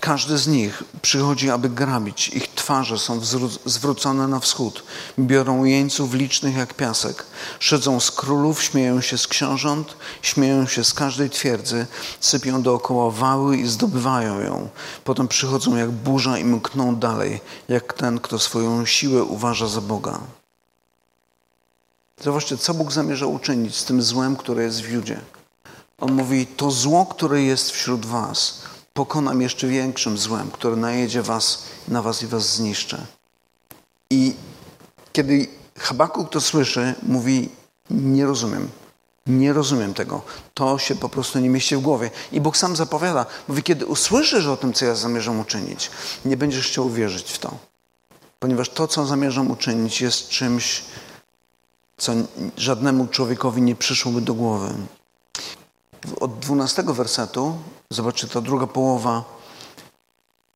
Każdy 0.00 0.38
z 0.38 0.46
nich 0.46 0.82
przychodzi, 1.02 1.50
aby 1.50 1.68
grabić. 1.68 2.28
Ich 2.28 2.54
twarze 2.54 2.98
są 2.98 3.20
zwrócone 3.64 4.28
na 4.28 4.40
wschód. 4.40 4.82
Biorą 5.18 5.64
jeńców 5.64 6.14
licznych 6.14 6.56
jak 6.56 6.74
piasek. 6.74 7.26
Szydzą 7.58 8.00
z 8.00 8.10
królów, 8.10 8.62
śmieją 8.62 9.00
się 9.00 9.18
z 9.18 9.26
książąt, 9.26 9.96
śmieją 10.22 10.66
się 10.66 10.84
z 10.84 10.94
każdej 10.94 11.30
twierdzy, 11.30 11.86
sypią 12.20 12.62
dookoła 12.62 13.10
wały 13.10 13.56
i 13.56 13.66
zdobywają 13.66 14.40
ją. 14.40 14.68
Potem 15.04 15.28
przychodzą 15.28 15.76
jak 15.76 15.90
burza 15.90 16.38
i 16.38 16.44
mkną 16.44 16.96
dalej, 16.96 17.40
jak 17.68 17.92
ten, 17.92 18.18
kto 18.20 18.38
swoją 18.38 18.86
siłę 18.86 19.24
uważa 19.24 19.68
za 19.68 19.80
Boga. 19.80 20.20
Zobaczcie, 22.20 22.56
co 22.56 22.74
Bóg 22.74 22.92
zamierza 22.92 23.26
uczynić 23.26 23.76
z 23.76 23.84
tym 23.84 24.02
złem, 24.02 24.36
które 24.36 24.62
jest 24.62 24.80
w 24.80 24.90
Judzie. 24.92 25.20
On 26.00 26.12
mówi, 26.12 26.46
to 26.46 26.70
zło, 26.70 27.06
które 27.06 27.42
jest 27.42 27.70
wśród 27.70 28.06
was, 28.06 28.59
pokonam 28.94 29.42
jeszcze 29.42 29.66
większym 29.66 30.18
złem, 30.18 30.50
które 30.50 30.76
najedzie 30.76 31.22
was, 31.22 31.62
na 31.88 32.02
was 32.02 32.22
i 32.22 32.26
was 32.26 32.54
zniszczę. 32.54 33.06
I 34.10 34.34
kiedy 35.12 35.46
Habakuk 35.78 36.30
to 36.30 36.40
słyszy, 36.40 36.94
mówi, 37.02 37.48
nie 37.90 38.26
rozumiem. 38.26 38.68
Nie 39.26 39.52
rozumiem 39.52 39.94
tego. 39.94 40.22
To 40.54 40.78
się 40.78 40.94
po 40.94 41.08
prostu 41.08 41.38
nie 41.38 41.48
mieści 41.48 41.76
w 41.76 41.80
głowie. 41.80 42.10
I 42.32 42.40
Bóg 42.40 42.56
sam 42.56 42.76
zapowiada, 42.76 43.26
mówi, 43.48 43.62
kiedy 43.62 43.86
usłyszysz 43.86 44.46
o 44.46 44.56
tym, 44.56 44.72
co 44.72 44.84
ja 44.84 44.94
zamierzam 44.94 45.40
uczynić, 45.40 45.90
nie 46.24 46.36
będziesz 46.36 46.66
chciał 46.66 46.86
uwierzyć 46.86 47.32
w 47.32 47.38
to. 47.38 47.58
Ponieważ 48.38 48.68
to, 48.68 48.88
co 48.88 49.06
zamierzam 49.06 49.50
uczynić, 49.50 50.00
jest 50.00 50.28
czymś, 50.28 50.84
co 51.96 52.12
żadnemu 52.56 53.06
człowiekowi 53.06 53.62
nie 53.62 53.76
przyszłoby 53.76 54.20
do 54.20 54.34
głowy. 54.34 54.74
Od 56.20 56.38
dwunastego 56.38 56.94
wersetu 56.94 57.58
Zobaczcie, 57.92 58.28
ta 58.28 58.40
druga 58.40 58.66
połowa 58.66 59.24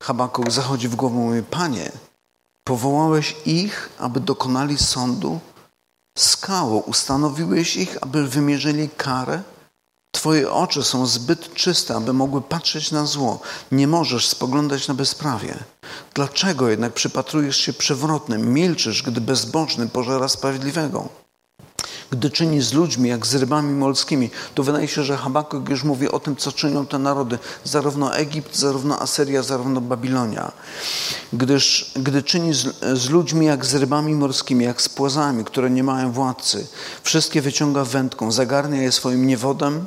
Habakuk 0.02 0.50
zachodzi 0.50 0.88
w 0.88 0.96
głowę 0.96 1.16
i 1.16 1.18
mówi, 1.18 1.42
Panie, 1.42 1.92
powołałeś 2.64 3.36
ich, 3.46 3.90
aby 3.98 4.20
dokonali 4.20 4.78
sądu? 4.78 5.40
Skało, 6.18 6.80
ustanowiłeś 6.80 7.76
ich, 7.76 7.98
aby 8.00 8.28
wymierzyli 8.28 8.88
karę? 8.88 9.42
Twoje 10.12 10.52
oczy 10.52 10.82
są 10.82 11.06
zbyt 11.06 11.54
czyste, 11.54 11.94
aby 11.96 12.12
mogły 12.12 12.42
patrzeć 12.42 12.90
na 12.90 13.06
zło. 13.06 13.40
Nie 13.72 13.88
możesz 13.88 14.28
spoglądać 14.28 14.88
na 14.88 14.94
bezprawie. 14.94 15.58
Dlaczego 16.14 16.68
jednak 16.68 16.92
przypatrujesz 16.92 17.56
się 17.56 17.72
przewrotnym, 17.72 18.54
milczysz, 18.54 19.02
gdy 19.02 19.20
bezbożny 19.20 19.88
pożera 19.88 20.28
sprawiedliwego? 20.28 21.23
Gdy 22.10 22.30
czyni 22.30 22.62
z 22.62 22.72
ludźmi 22.72 23.08
jak 23.08 23.26
z 23.26 23.34
rybami 23.34 23.74
morskimi. 23.74 24.30
Tu 24.54 24.64
wydaje 24.64 24.88
się, 24.88 25.02
że 25.04 25.16
Habakuk 25.16 25.68
już 25.68 25.84
mówi 25.84 26.08
o 26.08 26.20
tym, 26.20 26.36
co 26.36 26.52
czynią 26.52 26.86
te 26.86 26.98
narody, 26.98 27.38
zarówno 27.64 28.16
Egipt, 28.16 28.56
zarówno 28.56 29.00
Asyria, 29.00 29.42
zarówno 29.42 29.80
Babilonia. 29.80 30.52
Gdyż, 31.32 31.92
gdy 31.96 32.22
czyni 32.22 32.54
z, 32.54 32.66
z 32.98 33.10
ludźmi 33.10 33.46
jak 33.46 33.66
z 33.66 33.74
rybami 33.74 34.14
morskimi, 34.14 34.64
jak 34.64 34.82
z 34.82 34.88
płazami, 34.88 35.44
które 35.44 35.70
nie 35.70 35.82
mają 35.82 36.12
władcy, 36.12 36.66
wszystkie 37.02 37.42
wyciąga 37.42 37.84
wędką, 37.84 38.32
zagarnia 38.32 38.82
je 38.82 38.92
swoim 38.92 39.26
niewodem, 39.26 39.86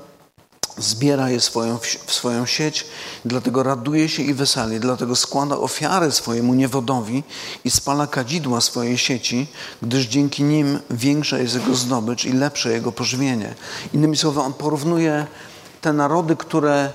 zbiera 0.77 1.29
je 1.29 1.41
swoją, 1.41 1.77
w 2.05 2.13
swoją 2.13 2.45
sieć, 2.45 2.85
dlatego 3.25 3.63
raduje 3.63 4.09
się 4.09 4.23
i 4.23 4.33
weseli, 4.33 4.79
dlatego 4.79 5.15
składa 5.15 5.57
ofiary 5.57 6.11
swojemu 6.11 6.53
niewodowi 6.53 7.23
i 7.65 7.71
spala 7.71 8.07
kadzidła 8.07 8.61
swojej 8.61 8.97
sieci, 8.97 9.47
gdyż 9.81 10.05
dzięki 10.05 10.43
nim 10.43 10.79
większa 10.89 11.37
jest 11.37 11.55
jego 11.55 11.75
zdobycz 11.75 12.25
i 12.25 12.33
lepsze 12.33 12.71
jego 12.71 12.91
pożywienie. 12.91 13.55
Innymi 13.93 14.17
słowy, 14.17 14.41
on 14.41 14.53
porównuje 14.53 15.27
te 15.81 15.93
narody, 15.93 16.35
które 16.35 16.93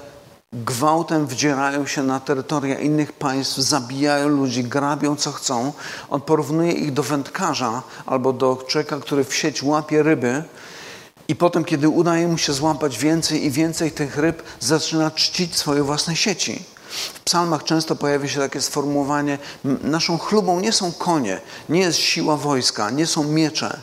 gwałtem 0.53 1.27
wdzierają 1.27 1.87
się 1.87 2.03
na 2.03 2.21
terytoria 2.21 2.79
innych 2.79 3.13
państw, 3.13 3.57
zabijają 3.57 4.29
ludzi, 4.29 4.65
grabią 4.65 5.17
co 5.17 5.33
chcą. 5.33 5.73
On 6.11 6.21
porównuje 6.21 6.73
ich 6.73 6.93
do 6.93 7.03
wędkarza 7.03 7.83
albo 8.07 8.33
do 8.33 8.65
człowieka, 8.67 9.01
który 9.01 9.25
w 9.25 9.35
sieć 9.35 9.63
łapie 9.63 10.03
ryby 10.03 10.45
i 11.33 11.37
potem, 11.37 11.65
kiedy 11.65 11.89
udaje 11.89 12.29
mu 12.29 12.39
się 12.39 12.53
złapać 12.53 12.99
więcej 12.99 13.45
i 13.45 13.51
więcej 13.51 13.93
tych 13.93 14.17
ryb, 14.17 14.43
zaczyna 14.61 15.11
czcić 15.11 15.57
swoje 15.57 15.83
własne 15.83 16.17
sieci. 16.17 16.65
W 17.15 17.21
psalmach 17.21 17.65
często 17.65 17.97
pojawia 17.97 18.29
się 18.29 18.41
takie 18.41 18.61
sformułowanie: 18.61 19.39
Naszą 19.83 20.19
chlubą 20.19 20.61
nie 20.61 20.73
są 20.73 20.93
konie, 20.93 21.41
nie 21.69 21.81
jest 21.81 21.99
siła 21.99 22.37
wojska, 22.37 22.91
nie 22.91 23.07
są 23.07 23.25
miecze, 23.25 23.81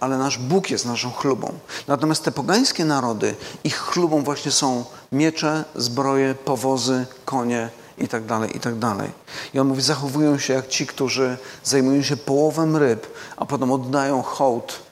ale 0.00 0.18
nasz 0.18 0.38
Bóg 0.38 0.70
jest 0.70 0.86
naszą 0.86 1.10
chlubą. 1.10 1.52
Natomiast 1.88 2.24
te 2.24 2.32
pogańskie 2.32 2.84
narody, 2.84 3.34
ich 3.64 3.76
chlubą 3.78 4.24
właśnie 4.24 4.52
są 4.52 4.84
miecze, 5.12 5.64
zbroje, 5.76 6.34
powozy, 6.34 7.06
konie 7.24 7.68
itd., 7.98 8.26
tak 8.28 8.54
itd. 8.54 8.80
Tak 8.80 9.10
I 9.54 9.58
on 9.58 9.68
mówi, 9.68 9.82
zachowują 9.82 10.38
się 10.38 10.54
jak 10.54 10.68
ci, 10.68 10.86
którzy 10.86 11.36
zajmują 11.64 12.02
się 12.02 12.16
połowem 12.16 12.76
ryb, 12.76 13.06
a 13.36 13.46
potem 13.46 13.72
oddają 13.72 14.22
hołd 14.22 14.89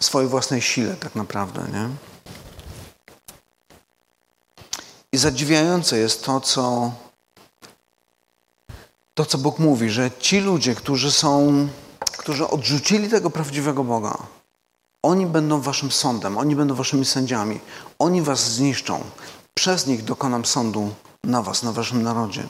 swojej 0.00 0.28
własnej 0.28 0.62
sile 0.62 0.96
tak 0.96 1.14
naprawdę, 1.14 1.64
nie? 1.72 1.88
I 5.12 5.18
zadziwiające 5.18 5.98
jest 5.98 6.24
to, 6.24 6.40
co 6.40 6.92
to, 9.18 9.24
co 9.24 9.38
Bóg 9.38 9.58
mówi, 9.58 9.90
że 9.90 10.10
ci 10.18 10.40
ludzie, 10.40 10.74
którzy 10.74 11.12
są, 11.12 11.68
którzy 12.18 12.48
odrzucili 12.48 13.08
tego 13.08 13.30
prawdziwego 13.30 13.84
Boga, 13.84 14.18
oni 15.02 15.26
będą 15.26 15.60
waszym 15.60 15.90
sądem, 15.90 16.38
oni 16.38 16.56
będą 16.56 16.74
waszymi 16.74 17.04
sędziami, 17.04 17.60
oni 17.98 18.22
was 18.22 18.52
zniszczą. 18.52 19.00
Przez 19.54 19.86
nich 19.86 20.04
dokonam 20.04 20.44
sądu 20.44 20.90
na 21.24 21.42
was, 21.42 21.62
na 21.62 21.72
waszym 21.72 22.02
narodzie. 22.02 22.42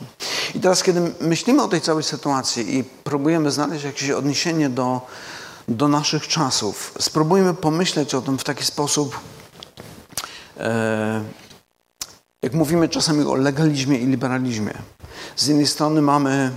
I 0.54 0.60
teraz, 0.60 0.82
kiedy 0.82 1.12
myślimy 1.20 1.62
o 1.62 1.68
tej 1.68 1.80
całej 1.80 2.04
sytuacji 2.04 2.76
i 2.76 2.84
próbujemy 2.84 3.50
znaleźć 3.50 3.84
jakieś 3.84 4.10
odniesienie 4.10 4.68
do, 4.68 5.00
do 5.68 5.88
naszych 5.88 6.28
czasów, 6.28 6.94
spróbujmy 6.98 7.54
pomyśleć 7.54 8.14
o 8.14 8.22
tym 8.22 8.38
w 8.38 8.44
taki 8.44 8.64
sposób, 8.64 9.20
e, 10.56 11.24
jak 12.42 12.52
mówimy 12.52 12.88
czasami 12.88 13.24
o 13.24 13.34
legalizmie 13.34 13.98
i 13.98 14.06
liberalizmie. 14.06 14.74
Z 15.36 15.46
jednej 15.46 15.66
strony 15.66 16.02
mamy 16.02 16.50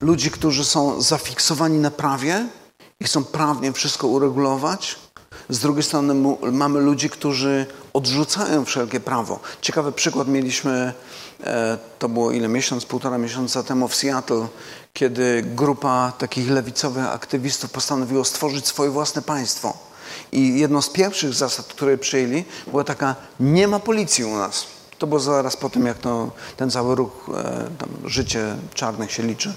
ludzi, 0.00 0.30
którzy 0.30 0.64
są 0.64 1.02
zafiksowani 1.02 1.78
na 1.78 1.90
prawie 1.90 2.46
i 3.00 3.04
chcą 3.04 3.24
prawnie 3.24 3.72
wszystko 3.72 4.06
uregulować. 4.06 4.96
Z 5.48 5.58
drugiej 5.58 5.82
strony 5.82 6.36
mamy 6.52 6.80
ludzi, 6.80 7.10
którzy 7.10 7.66
odrzucają 7.92 8.64
wszelkie 8.64 9.00
prawo. 9.00 9.40
Ciekawy 9.60 9.92
przykład 9.92 10.28
mieliśmy, 10.28 10.92
e, 11.44 11.78
to 11.98 12.08
było 12.08 12.32
ile 12.32 12.48
miesiąc, 12.48 12.84
półtora 12.84 13.18
miesiąca 13.18 13.62
temu 13.62 13.88
w 13.88 13.94
Seattle, 13.94 14.46
kiedy 14.92 15.42
grupa 15.42 16.12
takich 16.18 16.50
lewicowych 16.50 17.06
aktywistów 17.06 17.70
postanowiła 17.70 18.24
stworzyć 18.24 18.66
swoje 18.66 18.90
własne 18.90 19.22
państwo. 19.22 19.76
I 20.32 20.58
jedną 20.58 20.82
z 20.82 20.90
pierwszych 20.90 21.34
zasad, 21.34 21.66
które 21.66 21.98
przyjęli, 21.98 22.44
była 22.66 22.84
taka: 22.84 23.16
nie 23.40 23.68
ma 23.68 23.78
policji 23.78 24.24
u 24.24 24.36
nas. 24.36 24.66
To 24.98 25.06
było 25.06 25.20
zaraz 25.20 25.56
po 25.56 25.70
tym, 25.70 25.86
jak 25.86 25.98
to, 25.98 26.30
ten 26.56 26.70
cały 26.70 26.94
ruch, 26.94 27.30
e, 27.34 27.68
życie 28.04 28.56
czarnych 28.74 29.12
się 29.12 29.22
liczy. 29.22 29.54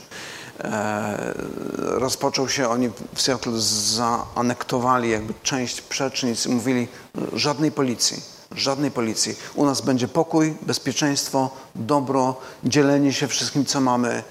E, 0.60 1.34
rozpoczął 1.78 2.50
się, 2.50 2.70
oni 2.70 2.90
w 3.14 3.22
Seattle 3.22 3.54
zaanektowali 3.96 5.10
jakby 5.10 5.34
część 5.44 5.82
przecznic 5.82 6.46
i 6.46 6.50
mówili 6.50 6.88
żadnej 7.34 7.72
policji, 7.72 8.22
żadnej 8.52 8.92
policji. 8.92 9.36
U 9.56 9.66
nas 9.66 9.82
będzie 9.82 10.08
pokój, 10.08 10.56
bezpieczeństwo, 10.62 11.50
dobro, 11.76 12.42
dzielenie 12.64 13.14
się 13.14 13.28
wszystkim, 13.28 13.66
co 13.66 13.82
mamy. 13.82 14.24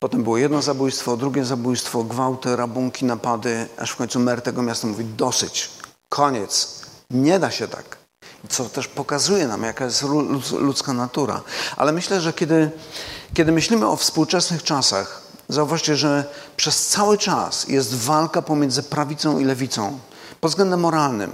Potem 0.00 0.22
było 0.22 0.38
jedno 0.38 0.62
zabójstwo, 0.62 1.16
drugie 1.16 1.44
zabójstwo, 1.44 2.04
gwałty, 2.04 2.56
rabunki, 2.56 3.04
napady, 3.04 3.68
aż 3.78 3.90
w 3.90 3.96
końcu 3.96 4.20
mer 4.20 4.42
tego 4.42 4.62
miasta 4.62 4.86
mówi 4.86 5.04
dosyć, 5.04 5.70
koniec, 6.08 6.80
nie 7.10 7.38
da 7.38 7.50
się 7.50 7.68
tak. 7.68 7.96
Co 8.48 8.64
też 8.64 8.88
pokazuje 8.88 9.48
nam, 9.48 9.62
jaka 9.62 9.84
jest 9.84 10.04
ludzka 10.58 10.92
natura. 10.92 11.40
Ale 11.76 11.92
myślę, 11.92 12.20
że 12.20 12.32
kiedy, 12.32 12.70
kiedy 13.34 13.52
myślimy 13.52 13.86
o 13.88 13.96
współczesnych 13.96 14.62
czasach, 14.62 15.30
Zauważcie, 15.50 15.96
że 15.96 16.24
przez 16.56 16.88
cały 16.88 17.18
czas 17.18 17.68
jest 17.68 17.94
walka 17.94 18.42
pomiędzy 18.42 18.82
prawicą 18.82 19.38
i 19.38 19.44
lewicą 19.44 19.98
pod 20.40 20.50
względem 20.50 20.80
moralnym. 20.80 21.30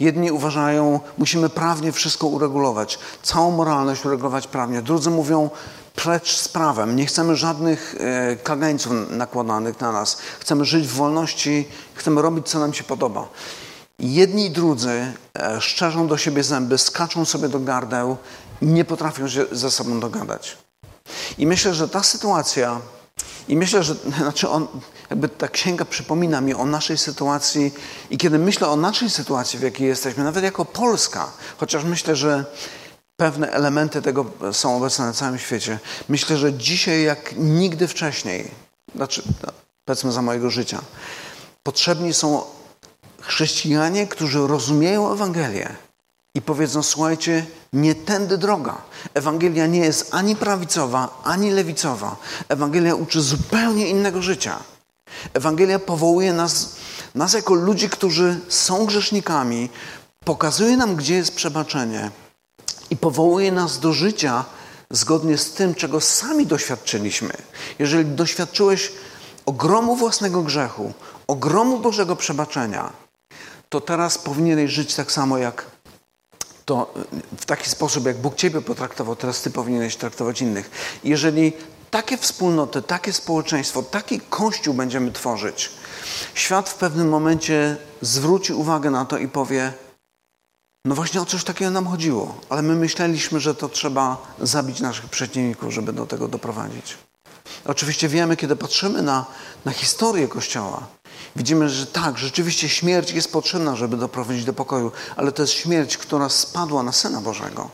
Jedni 0.00 0.32
uważają, 0.32 1.00
musimy 1.18 1.48
prawnie 1.48 1.92
wszystko 1.92 2.26
uregulować, 2.26 2.98
całą 3.22 3.50
moralność 3.50 4.04
uregulować 4.04 4.46
prawnie. 4.46 4.82
Drudzy 4.82 5.10
mówią, 5.10 5.50
precz 5.94 6.36
z 6.36 6.48
prawem, 6.48 6.96
nie 6.96 7.06
chcemy 7.06 7.36
żadnych 7.36 7.94
e, 8.00 8.36
kagańców 8.36 8.92
nakładanych 9.10 9.80
na 9.80 9.92
nas. 9.92 10.18
Chcemy 10.40 10.64
żyć 10.64 10.86
w 10.86 10.92
wolności, 10.92 11.68
chcemy 11.94 12.22
robić, 12.22 12.48
co 12.48 12.58
nam 12.58 12.74
się 12.74 12.84
podoba. 12.84 13.28
Jedni 13.98 14.46
i 14.46 14.50
drudzy 14.50 15.12
e, 15.38 15.60
szczerzą 15.60 16.08
do 16.08 16.16
siebie 16.16 16.42
zęby, 16.42 16.78
skaczą 16.78 17.24
sobie 17.24 17.48
do 17.48 17.60
gardeł 17.60 18.16
i 18.62 18.66
nie 18.66 18.84
potrafią 18.84 19.28
się 19.28 19.46
ze 19.52 19.70
sobą 19.70 20.00
dogadać. 20.00 20.58
I 21.38 21.46
myślę, 21.46 21.74
że 21.74 21.88
ta 21.88 22.02
sytuacja 22.02 22.80
i 23.48 23.56
myślę, 23.56 23.82
że 23.82 23.94
znaczy 24.18 24.48
on, 24.48 24.66
jakby 25.10 25.28
ta 25.28 25.48
księga 25.48 25.84
przypomina 25.84 26.40
mi 26.40 26.54
o 26.54 26.64
naszej 26.64 26.98
sytuacji 26.98 27.74
i 28.10 28.18
kiedy 28.18 28.38
myślę 28.38 28.68
o 28.68 28.76
naszej 28.76 29.10
sytuacji, 29.10 29.58
w 29.58 29.62
jakiej 29.62 29.88
jesteśmy, 29.88 30.24
nawet 30.24 30.44
jako 30.44 30.64
Polska, 30.64 31.32
chociaż 31.58 31.84
myślę, 31.84 32.16
że 32.16 32.44
pewne 33.22 33.50
elementy 33.50 34.02
tego 34.02 34.24
są 34.52 34.76
obecne 34.76 35.04
na 35.06 35.12
całym 35.12 35.38
świecie, 35.38 35.78
myślę, 36.08 36.36
że 36.36 36.52
dzisiaj 36.52 37.02
jak 37.02 37.34
nigdy 37.36 37.88
wcześniej, 37.88 38.50
znaczy 38.94 39.22
no, 39.42 39.52
powiedzmy 39.84 40.12
za 40.12 40.22
mojego 40.22 40.50
życia, 40.50 40.80
potrzebni 41.62 42.14
są 42.14 42.42
chrześcijanie, 43.20 44.06
którzy 44.06 44.46
rozumieją 44.46 45.12
Ewangelię 45.12 45.68
i 46.34 46.42
powiedzą: 46.42 46.82
Słuchajcie, 46.82 47.46
nie 47.72 47.94
tędy 47.94 48.38
droga. 48.38 48.82
Ewangelia 49.14 49.66
nie 49.66 49.80
jest 49.80 50.14
ani 50.14 50.36
prawicowa, 50.36 51.20
ani 51.24 51.50
lewicowa. 51.50 52.16
Ewangelia 52.48 52.94
uczy 52.94 53.20
zupełnie 53.20 53.88
innego 53.88 54.22
życia. 54.22 54.58
Ewangelia 55.34 55.78
powołuje 55.78 56.32
nas, 56.32 56.76
nas 57.14 57.32
jako 57.32 57.54
ludzi, 57.54 57.88
którzy 57.88 58.40
są 58.48 58.86
grzesznikami, 58.86 59.70
pokazuje 60.24 60.76
nam, 60.76 60.96
gdzie 60.96 61.14
jest 61.14 61.34
przebaczenie 61.34 62.10
i 62.90 62.96
powołuje 62.96 63.52
nas 63.52 63.78
do 63.78 63.92
życia 63.92 64.44
zgodnie 64.90 65.38
z 65.38 65.52
tym, 65.52 65.74
czego 65.74 66.00
sami 66.00 66.46
doświadczyliśmy. 66.46 67.32
Jeżeli 67.78 68.10
doświadczyłeś 68.10 68.92
ogromu 69.46 69.96
własnego 69.96 70.42
grzechu, 70.42 70.92
ogromu 71.26 71.78
Bożego 71.78 72.16
przebaczenia, 72.16 72.92
to 73.68 73.80
teraz 73.80 74.18
powinieneś 74.18 74.70
żyć 74.70 74.94
tak 74.94 75.12
samo 75.12 75.38
jak 75.38 75.66
to 76.64 76.94
w 77.38 77.44
taki 77.44 77.70
sposób, 77.70 78.06
jak 78.06 78.16
Bóg 78.16 78.34
Ciebie 78.34 78.60
potraktował, 78.60 79.16
teraz 79.16 79.42
Ty 79.42 79.50
powinieneś 79.50 79.96
traktować 79.96 80.42
innych. 80.42 80.70
Jeżeli 81.04 81.52
takie 81.90 82.16
wspólnoty, 82.16 82.82
takie 82.82 83.12
społeczeństwo, 83.12 83.82
taki 83.82 84.20
kościół 84.20 84.74
będziemy 84.74 85.12
tworzyć, 85.12 85.70
świat 86.34 86.68
w 86.68 86.74
pewnym 86.74 87.08
momencie 87.08 87.76
zwróci 88.00 88.52
uwagę 88.52 88.90
na 88.90 89.04
to 89.04 89.18
i 89.18 89.28
powie: 89.28 89.72
No 90.84 90.94
właśnie 90.94 91.20
o 91.20 91.26
coś 91.26 91.44
takiego 91.44 91.70
nam 91.70 91.86
chodziło, 91.86 92.34
ale 92.48 92.62
my 92.62 92.74
myśleliśmy, 92.74 93.40
że 93.40 93.54
to 93.54 93.68
trzeba 93.68 94.16
zabić 94.40 94.80
naszych 94.80 95.06
przeciwników, 95.06 95.72
żeby 95.72 95.92
do 95.92 96.06
tego 96.06 96.28
doprowadzić. 96.28 96.98
Oczywiście 97.64 98.08
wiemy, 98.08 98.36
kiedy 98.36 98.56
patrzymy 98.56 99.02
na, 99.02 99.26
na 99.64 99.72
historię 99.72 100.28
Kościoła, 100.28 100.86
Widzimy, 101.36 101.68
że 101.68 101.86
tak, 101.86 102.18
rzeczywiście 102.18 102.68
śmierć 102.68 103.10
jest 103.10 103.32
potrzebna, 103.32 103.76
żeby 103.76 103.96
doprowadzić 103.96 104.44
do 104.44 104.52
pokoju, 104.52 104.92
ale 105.16 105.32
to 105.32 105.42
jest 105.42 105.52
śmierć, 105.52 105.96
która 105.96 106.28
spadła 106.28 106.82
na 106.82 106.92
Syna 106.92 107.20
Bożego. 107.20 107.70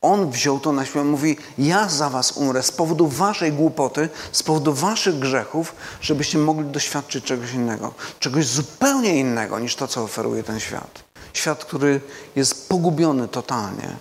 On 0.00 0.30
wziął 0.30 0.60
to 0.60 0.72
na 0.72 0.86
siebie, 0.86 1.04
mówi: 1.04 1.36
Ja 1.58 1.88
za 1.88 2.10
was 2.10 2.32
umrę 2.32 2.62
z 2.62 2.70
powodu 2.70 3.08
waszej 3.08 3.52
głupoty, 3.52 4.08
z 4.32 4.42
powodu 4.42 4.72
waszych 4.72 5.18
grzechów, 5.18 5.74
żebyście 6.00 6.38
mogli 6.38 6.70
doświadczyć 6.70 7.24
czegoś 7.24 7.52
innego, 7.52 7.94
czegoś 8.18 8.46
zupełnie 8.46 9.16
innego 9.16 9.58
niż 9.58 9.76
to, 9.76 9.88
co 9.88 10.02
oferuje 10.02 10.42
ten 10.42 10.60
świat. 10.60 11.07
Świat, 11.38 11.64
który 11.64 12.00
jest 12.36 12.68
pogubiony 12.68 13.28
totalnie. 13.28 13.96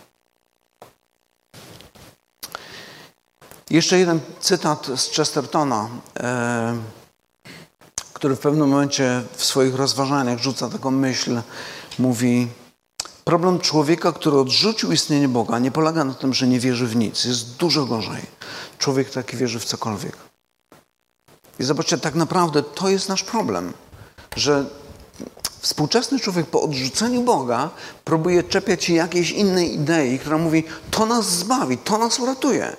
Jeszcze 3.70 4.00
jeden 4.00 4.20
cytat 4.40 4.88
z 4.96 5.16
Chestertona. 5.16 5.90
E, 6.20 6.78
który 8.14 8.36
w 8.36 8.40
pewnym 8.40 8.70
momencie 8.70 9.24
w 9.36 9.46
swoich 9.46 9.76
rozważaniach 9.76 10.40
rzuca 10.40 10.70
taką 10.70 10.92
myśl, 10.92 11.42
mówi: 12.00 12.48
Problem 13.24 13.60
człowieka, 13.60 14.12
który 14.12 14.38
odrzucił 14.38 14.92
istnienie 14.92 15.28
Boga, 15.28 15.60
nie 15.60 15.72
polega 15.72 16.04
na 16.04 16.14
tym, 16.14 16.34
że 16.34 16.48
nie 16.48 16.60
wierzy 16.60 16.88
w 16.88 16.96
nic. 16.96 17.26
Jest 17.26 17.56
dużo 17.56 17.86
gorzej. 17.86 18.22
Człowiek 18.78 19.10
taki 19.10 19.38
wierzy 19.38 19.60
w 19.60 19.66
cokolwiek. 19.66 20.18
I 21.60 21.64
zobaczcie, 21.64 21.98
tak 21.98 22.16
naprawdę 22.16 22.64
to 22.64 22.90
jest 22.90 23.10
nasz 23.10 23.24
problem, 23.24 23.74
że 24.36 24.66
współczesny 25.60 26.20
człowiek 26.20 26.46
po 26.46 26.62
odrzuceniu 26.62 27.22
Boga 27.22 27.70
próbuje 28.04 28.44
czepiać 28.44 28.84
się 28.84 28.94
jakiejś 28.94 29.32
innej 29.32 29.74
idei, 29.74 30.20
która 30.20 30.38
mówi, 30.38 30.64
to 30.92 31.06
nas 31.06 31.26
zbawi, 31.26 31.78
to 31.78 31.98
nas 31.98 32.20
uratuje. 32.20 32.76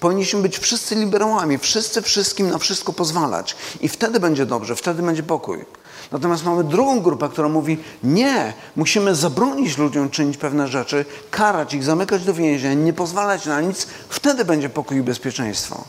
Powinniśmy 0.00 0.42
być 0.42 0.58
wszyscy 0.58 0.94
liberałami, 0.94 1.58
wszyscy 1.58 2.02
wszystkim 2.02 2.50
na 2.50 2.58
wszystko 2.58 2.92
pozwalać. 2.92 3.56
I 3.80 3.88
wtedy 3.88 4.20
będzie 4.20 4.46
dobrze, 4.46 4.76
wtedy 4.76 5.02
będzie 5.02 5.22
pokój. 5.22 5.64
Natomiast 6.12 6.44
mamy 6.44 6.64
drugą 6.64 7.00
grupę, 7.00 7.28
która 7.28 7.48
mówi: 7.48 7.78
Nie, 8.02 8.52
musimy 8.76 9.14
zabronić 9.14 9.78
ludziom 9.78 10.10
czynić 10.10 10.36
pewne 10.36 10.68
rzeczy, 10.68 11.04
karać 11.30 11.74
ich, 11.74 11.84
zamykać 11.84 12.24
do 12.24 12.34
więzienia, 12.34 12.74
nie 12.74 12.92
pozwalać 12.92 13.46
na 13.46 13.60
nic, 13.60 13.86
wtedy 14.08 14.44
będzie 14.44 14.68
pokój 14.68 14.96
i 14.96 15.02
bezpieczeństwo. 15.02 15.84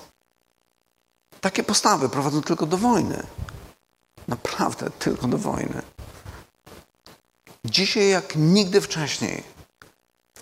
Takie 1.41 1.63
postawy 1.63 2.10
prowadzą 2.10 2.41
tylko 2.41 2.65
do 2.65 2.78
wojny. 2.78 3.23
Naprawdę 4.28 4.89
tylko 4.99 5.28
do 5.28 5.38
wojny. 5.38 5.82
Dzisiaj, 7.65 8.10
jak 8.10 8.36
nigdy 8.36 8.82
wcześniej, 8.82 9.43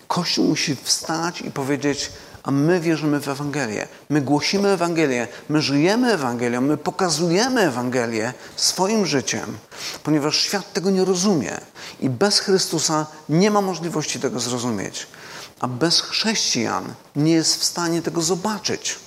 Kościół 0.08 0.48
musi 0.48 0.76
wstać 0.76 1.40
i 1.40 1.50
powiedzieć: 1.50 2.10
a 2.42 2.50
my 2.50 2.80
wierzymy 2.80 3.20
w 3.20 3.28
Ewangelię. 3.28 3.88
My 4.08 4.20
głosimy 4.20 4.68
Ewangelię, 4.68 5.28
my 5.48 5.62
żyjemy 5.62 6.12
Ewangelią, 6.12 6.60
my 6.60 6.76
pokazujemy 6.76 7.60
Ewangelię 7.60 8.32
swoim 8.56 9.06
życiem, 9.06 9.58
ponieważ 10.02 10.36
świat 10.36 10.72
tego 10.72 10.90
nie 10.90 11.04
rozumie 11.04 11.60
i 12.00 12.10
bez 12.10 12.38
Chrystusa 12.38 13.06
nie 13.28 13.50
ma 13.50 13.60
możliwości 13.60 14.20
tego 14.20 14.40
zrozumieć. 14.40 15.06
A 15.60 15.68
bez 15.68 16.00
chrześcijan 16.00 16.94
nie 17.16 17.32
jest 17.32 17.60
w 17.60 17.64
stanie 17.64 18.02
tego 18.02 18.22
zobaczyć. 18.22 18.98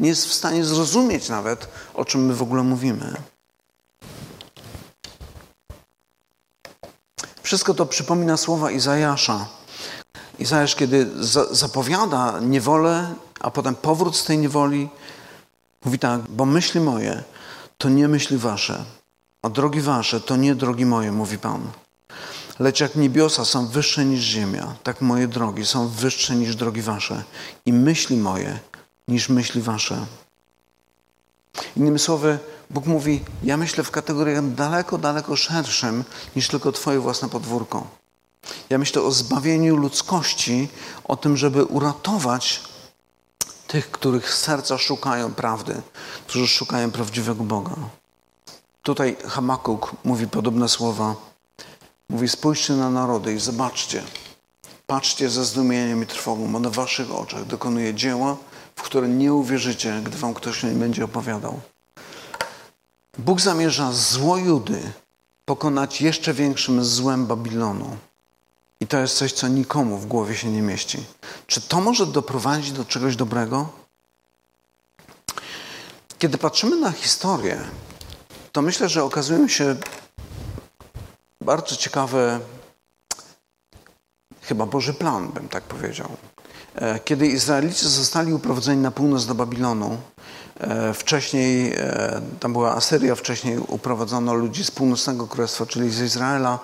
Nie 0.00 0.08
jest 0.08 0.26
w 0.26 0.34
stanie 0.34 0.64
zrozumieć 0.64 1.28
nawet, 1.28 1.68
o 1.94 2.04
czym 2.04 2.26
my 2.26 2.34
w 2.34 2.42
ogóle 2.42 2.62
mówimy. 2.62 3.16
Wszystko 7.54 7.74
to 7.74 7.86
przypomina 7.86 8.36
słowa 8.36 8.70
Izajasza 8.70 9.46
Izajasz, 10.38 10.74
kiedy 10.74 11.24
za, 11.24 11.54
zapowiada 11.54 12.40
niewolę, 12.40 13.14
a 13.40 13.50
potem 13.50 13.74
powrót 13.74 14.16
z 14.16 14.24
tej 14.24 14.38
niewoli, 14.38 14.88
mówi 15.84 15.98
tak, 15.98 16.20
bo 16.20 16.44
myśli 16.44 16.80
moje 16.80 17.22
to 17.78 17.88
nie 17.88 18.08
myśli 18.08 18.38
wasze, 18.38 18.84
a 19.42 19.48
drogi 19.48 19.80
wasze 19.80 20.20
to 20.20 20.36
nie 20.36 20.54
drogi 20.54 20.86
moje, 20.86 21.12
mówi 21.12 21.38
Pan. 21.38 21.62
Lecz 22.58 22.80
jak 22.80 22.96
niebiosa 22.96 23.44
są 23.44 23.66
wyższe 23.66 24.04
niż 24.04 24.20
ziemia, 24.20 24.74
tak 24.82 25.00
moje 25.00 25.28
drogi 25.28 25.66
są 25.66 25.88
wyższe 25.88 26.36
niż 26.36 26.56
drogi 26.56 26.82
wasze 26.82 27.22
i 27.66 27.72
myśli 27.72 28.16
moje 28.16 28.58
niż 29.08 29.28
myśli 29.28 29.62
wasze. 29.62 30.06
Innymi 31.76 31.98
słowy, 31.98 32.38
Bóg 32.70 32.86
mówi, 32.86 33.24
ja 33.42 33.56
myślę 33.56 33.84
w 33.84 33.90
kategoriach 33.90 34.54
daleko, 34.54 34.98
daleko 34.98 35.36
szerszym 35.36 36.04
niż 36.36 36.48
tylko 36.48 36.72
twoje 36.72 37.00
własne 37.00 37.28
podwórko. 37.28 37.86
Ja 38.70 38.78
myślę 38.78 39.02
o 39.02 39.10
zbawieniu 39.10 39.76
ludzkości, 39.76 40.68
o 41.04 41.16
tym, 41.16 41.36
żeby 41.36 41.64
uratować 41.64 42.62
tych, 43.66 43.90
których 43.90 44.34
serca 44.34 44.78
szukają 44.78 45.34
prawdy, 45.34 45.82
którzy 46.26 46.48
szukają 46.48 46.90
prawdziwego 46.90 47.44
Boga. 47.44 47.74
Tutaj 48.82 49.16
Hamakuk 49.26 49.92
mówi 50.04 50.28
podobne 50.28 50.68
słowa. 50.68 51.14
Mówi: 52.08 52.28
Spójrzcie 52.28 52.72
na 52.72 52.90
narody 52.90 53.34
i 53.34 53.38
zobaczcie. 53.38 54.02
Patrzcie 54.86 55.30
ze 55.30 55.44
zdumieniem 55.44 56.02
i 56.02 56.06
trwogą, 56.06 56.60
na 56.60 56.70
waszych 56.70 57.14
oczach 57.14 57.44
dokonuje 57.44 57.94
dzieła, 57.94 58.36
w 58.76 58.82
które 58.82 59.08
nie 59.08 59.34
uwierzycie, 59.34 60.00
gdy 60.04 60.18
wam 60.18 60.34
ktoś 60.34 60.62
nie 60.62 60.70
będzie 60.70 61.04
opowiadał. 61.04 61.60
Bóg 63.18 63.40
zamierza 63.40 63.92
zło 63.92 64.36
Judy 64.36 64.92
pokonać 65.44 66.00
jeszcze 66.00 66.34
większym 66.34 66.84
złem 66.84 67.26
Babilonu. 67.26 67.96
I 68.80 68.86
to 68.86 68.98
jest 68.98 69.16
coś, 69.16 69.32
co 69.32 69.48
nikomu 69.48 69.98
w 69.98 70.06
głowie 70.06 70.36
się 70.36 70.50
nie 70.50 70.62
mieści. 70.62 71.04
Czy 71.46 71.60
to 71.60 71.80
może 71.80 72.06
doprowadzić 72.06 72.72
do 72.72 72.84
czegoś 72.84 73.16
dobrego? 73.16 73.68
Kiedy 76.18 76.38
patrzymy 76.38 76.76
na 76.76 76.92
historię, 76.92 77.60
to 78.52 78.62
myślę, 78.62 78.88
że 78.88 79.04
okazują 79.04 79.48
się 79.48 79.76
bardzo 81.40 81.76
ciekawe, 81.76 82.40
chyba 84.42 84.66
Boży 84.66 84.94
plan, 84.94 85.28
bym 85.28 85.48
tak 85.48 85.64
powiedział. 85.64 86.08
E, 86.74 87.00
kiedy 87.00 87.26
Izraelici 87.26 87.88
zostali 87.88 88.32
uprowadzeni 88.32 88.82
na 88.82 88.90
północ 88.90 89.26
do 89.26 89.34
Babilonu, 89.34 89.98
wcześniej 90.94 91.72
e, 91.76 92.20
tam 92.40 92.52
była 92.52 92.74
Asyria, 92.74 93.14
wcześniej 93.14 93.58
uprowadzono 93.58 94.34
ludzi 94.34 94.64
z 94.64 94.70
północnego 94.70 95.26
królestwa, 95.26 95.66
czyli 95.66 95.90
z 95.90 96.00
Izraela 96.00 96.58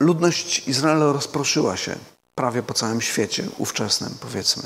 ludność 0.00 0.68
Izraela 0.68 1.12
rozproszyła 1.12 1.76
się 1.76 1.96
prawie 2.34 2.62
po 2.62 2.74
całym 2.74 3.00
świecie 3.00 3.44
ówczesnym, 3.58 4.14
powiedzmy. 4.20 4.62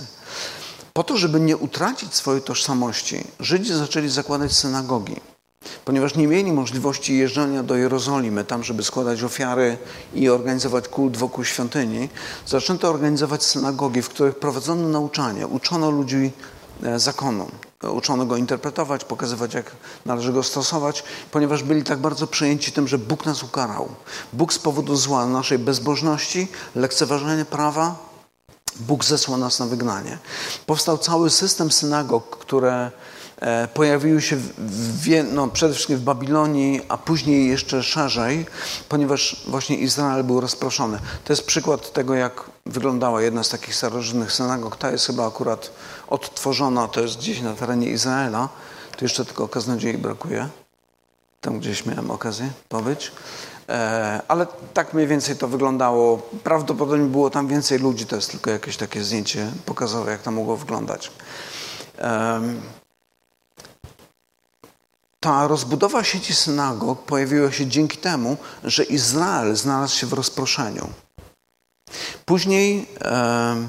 Po 0.92 1.04
to, 1.04 1.16
żeby 1.16 1.40
nie 1.40 1.56
utracić 1.56 2.14
swojej 2.14 2.42
tożsamości, 2.42 3.24
Żydzi 3.40 3.74
zaczęli 3.74 4.08
zakładać 4.08 4.52
synagogi, 4.52 5.16
ponieważ 5.84 6.14
nie 6.14 6.26
mieli 6.26 6.52
możliwości 6.52 7.18
jeżdżenia 7.18 7.62
do 7.62 7.76
Jerozolimy, 7.76 8.44
tam, 8.44 8.64
żeby 8.64 8.82
składać 8.82 9.22
ofiary 9.22 9.78
i 10.14 10.28
organizować 10.28 10.88
kult 10.88 11.16
wokół 11.16 11.44
świątyni. 11.44 12.08
Zaczęto 12.46 12.88
organizować 12.88 13.42
synagogi, 13.42 14.02
w 14.02 14.08
których 14.08 14.38
prowadzono 14.38 14.88
nauczanie, 14.88 15.46
uczono 15.46 15.90
ludzi 15.90 16.32
e, 16.82 16.98
zakonu. 16.98 17.48
Uczono 17.92 18.26
go 18.26 18.36
interpretować, 18.36 19.04
pokazywać, 19.04 19.54
jak 19.54 19.70
należy 20.06 20.32
go 20.32 20.42
stosować, 20.42 21.04
ponieważ 21.30 21.62
byli 21.62 21.84
tak 21.84 21.98
bardzo 21.98 22.26
przejęci 22.26 22.72
tym, 22.72 22.88
że 22.88 22.98
Bóg 22.98 23.26
nas 23.26 23.42
ukarał. 23.42 23.88
Bóg 24.32 24.52
z 24.52 24.58
powodu 24.58 24.96
zła 24.96 25.26
naszej 25.26 25.58
bezbożności, 25.58 26.48
lekceważenia 26.74 27.44
prawa, 27.44 28.10
Bóg 28.76 29.04
zesłał 29.04 29.38
nas 29.38 29.58
na 29.58 29.66
wygnanie. 29.66 30.18
Powstał 30.66 30.98
cały 30.98 31.30
system 31.30 31.72
synagog, 31.72 32.38
które 32.38 32.90
pojawiły 33.74 34.22
się 34.22 34.36
w, 34.36 35.08
no, 35.32 35.48
przede 35.48 35.74
wszystkim 35.74 35.96
w 35.96 36.02
Babilonii, 36.02 36.82
a 36.88 36.98
później 36.98 37.48
jeszcze 37.48 37.82
szerzej, 37.82 38.46
ponieważ 38.88 39.42
właśnie 39.48 39.76
Izrael 39.76 40.24
był 40.24 40.40
rozproszony. 40.40 40.98
To 41.24 41.32
jest 41.32 41.46
przykład 41.46 41.92
tego, 41.92 42.14
jak 42.14 42.50
wyglądała 42.66 43.22
jedna 43.22 43.44
z 43.44 43.48
takich 43.48 43.74
starożytnych 43.74 44.32
synagog. 44.32 44.76
Ta 44.76 44.90
jest 44.90 45.06
chyba 45.06 45.26
akurat 45.26 45.70
odtworzona, 46.08 46.88
to 46.88 47.00
jest 47.00 47.18
gdzieś 47.18 47.40
na 47.40 47.54
terenie 47.54 47.90
Izraela. 47.90 48.48
Tu 48.96 49.04
jeszcze 49.04 49.24
tylko 49.24 49.48
kaznodziei 49.48 49.98
brakuje. 49.98 50.48
Tam 51.40 51.58
gdzieś 51.58 51.86
miałem 51.86 52.10
okazję 52.10 52.50
pobyć. 52.68 53.12
E, 53.68 54.20
ale 54.28 54.46
tak 54.74 54.94
mniej 54.94 55.06
więcej 55.06 55.36
to 55.36 55.48
wyglądało. 55.48 56.18
Prawdopodobnie 56.44 57.06
było 57.06 57.30
tam 57.30 57.48
więcej 57.48 57.78
ludzi, 57.78 58.06
to 58.06 58.16
jest 58.16 58.30
tylko 58.30 58.50
jakieś 58.50 58.76
takie 58.76 59.04
zdjęcie 59.04 59.50
pokazowe, 59.66 60.10
jak 60.10 60.22
to 60.22 60.30
mogło 60.30 60.56
wyglądać. 60.56 61.10
Ta 65.20 65.46
rozbudowa 65.46 66.04
sieci 66.04 66.34
synagog 66.34 67.02
pojawiła 67.02 67.52
się 67.52 67.66
dzięki 67.66 67.98
temu, 67.98 68.36
że 68.64 68.84
Izrael 68.84 69.56
znalazł 69.56 69.96
się 69.96 70.06
w 70.06 70.12
rozproszeniu. 70.12 70.88
Później, 72.24 72.86
e, 73.04 73.66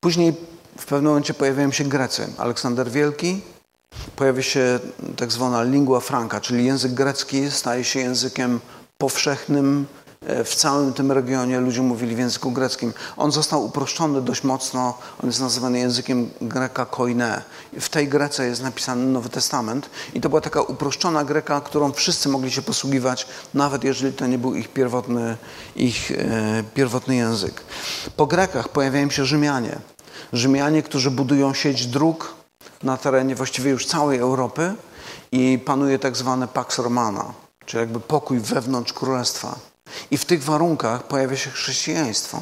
później 0.00 0.34
w 0.78 0.84
pewnym 0.86 1.10
momencie 1.10 1.34
pojawiają 1.34 1.72
się 1.72 1.84
Grecy. 1.84 2.32
Aleksander 2.38 2.90
Wielki, 2.90 3.40
pojawia 4.16 4.42
się 4.42 4.78
tak 5.16 5.32
zwana 5.32 5.62
lingua 5.62 6.00
franca, 6.00 6.40
czyli 6.40 6.64
język 6.64 6.94
grecki 6.94 7.50
staje 7.50 7.84
się 7.84 8.00
językiem 8.00 8.60
powszechnym 8.98 9.86
w 10.44 10.54
całym 10.54 10.92
tym 10.92 11.12
regionie 11.12 11.60
ludzie 11.60 11.82
mówili 11.82 12.16
w 12.16 12.18
języku 12.18 12.50
greckim. 12.50 12.92
On 13.16 13.32
został 13.32 13.64
uproszczony 13.64 14.22
dość 14.22 14.44
mocno, 14.44 14.98
on 15.22 15.26
jest 15.26 15.40
nazywany 15.40 15.78
językiem 15.78 16.30
greka 16.40 16.86
koine. 16.86 17.42
W 17.80 17.88
tej 17.88 18.08
Grece 18.08 18.46
jest 18.46 18.62
napisany 18.62 19.06
Nowy 19.06 19.28
Testament 19.28 19.90
i 20.14 20.20
to 20.20 20.28
była 20.28 20.40
taka 20.40 20.60
uproszczona 20.60 21.24
greka, 21.24 21.60
którą 21.60 21.92
wszyscy 21.92 22.28
mogli 22.28 22.50
się 22.50 22.62
posługiwać, 22.62 23.26
nawet 23.54 23.84
jeżeli 23.84 24.12
to 24.12 24.26
nie 24.26 24.38
był 24.38 24.54
ich 24.54 24.68
pierwotny, 24.68 25.36
ich, 25.76 26.10
e, 26.10 26.64
pierwotny 26.74 27.16
język. 27.16 27.62
Po 28.16 28.26
Grekach 28.26 28.68
pojawiają 28.68 29.10
się 29.10 29.24
Rzymianie. 29.24 29.78
Rzymianie, 30.32 30.82
którzy 30.82 31.10
budują 31.10 31.54
sieć 31.54 31.86
dróg 31.86 32.34
na 32.82 32.96
terenie 32.96 33.34
właściwie 33.34 33.70
już 33.70 33.86
całej 33.86 34.18
Europy 34.18 34.74
i 35.32 35.58
panuje 35.64 35.98
tak 35.98 36.16
zwany 36.16 36.48
Pax 36.48 36.78
Romana, 36.78 37.32
czyli 37.66 37.80
jakby 37.80 38.00
pokój 38.00 38.38
wewnątrz 38.38 38.92
królestwa. 38.92 39.58
I 40.10 40.18
w 40.18 40.24
tych 40.24 40.44
warunkach 40.44 41.06
pojawia 41.06 41.36
się 41.36 41.50
chrześcijaństwo. 41.50 42.40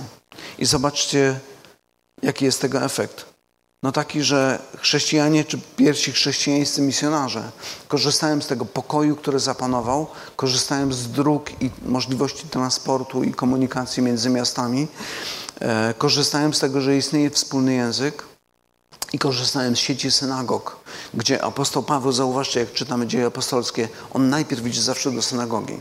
I 0.59 0.67
zobaczcie, 0.67 1.41
jaki 2.23 2.45
jest 2.45 2.61
tego 2.61 2.83
efekt. 2.83 3.35
No 3.85 3.93
taki, 3.93 4.23
że 4.23 4.59
chrześcijanie 4.79 5.45
czy 5.45 5.59
pierwsi 5.77 6.13
chrześcijańscy 6.13 6.83
misjonarze 6.83 7.51
korzystają 7.89 8.41
z 8.41 8.47
tego 8.47 8.65
pokoju, 8.65 9.17
który 9.17 9.39
zapanował, 9.39 10.07
korzystają 10.37 10.93
z 10.93 11.11
dróg 11.11 11.63
i 11.63 11.71
możliwości 11.83 12.49
transportu 12.49 13.25
i 13.25 13.33
komunikacji 13.33 14.03
między 14.03 14.31
miastami, 14.31 14.89
e, 15.61 15.95
korzystają 15.99 16.53
z 16.53 16.59
tego, 16.59 16.81
że 16.81 16.97
istnieje 16.97 17.31
wspólny 17.31 17.75
język 17.75 18.25
i 19.13 19.19
korzystają 19.19 19.77
z 19.77 19.79
sieci 19.79 20.11
synagog, 20.11 20.77
gdzie 21.15 21.45
apostoł 21.45 21.83
Paweł, 21.83 22.13
zauważcie, 22.13 22.61
jak 22.61 22.73
czytamy 22.73 23.07
dzieje 23.07 23.27
apostolskie, 23.27 23.89
on 24.15 24.29
najpierw 24.29 24.67
idzie 24.67 24.83
zawsze 24.83 25.11
do 25.11 25.23
synagogi. 25.23 25.81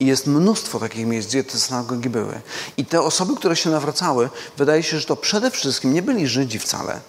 I 0.00 0.06
jest 0.06 0.26
mnóstwo 0.26 0.80
takich 0.80 1.06
miejsc, 1.06 1.28
gdzie 1.28 1.44
te 1.44 1.58
synagogi 1.58 2.08
były. 2.08 2.40
I 2.76 2.84
te 2.84 3.02
osoby, 3.02 3.36
które 3.36 3.56
się 3.56 3.70
nawracały, 3.70 4.30
wydaje 4.56 4.82
się, 4.82 5.00
że 5.00 5.06
to 5.06 5.16
przede 5.16 5.50
wszystkim 5.50 5.94
nie 5.94 6.02
byli 6.02 6.28
Żydzi 6.28 6.58
wcale, 6.58 7.00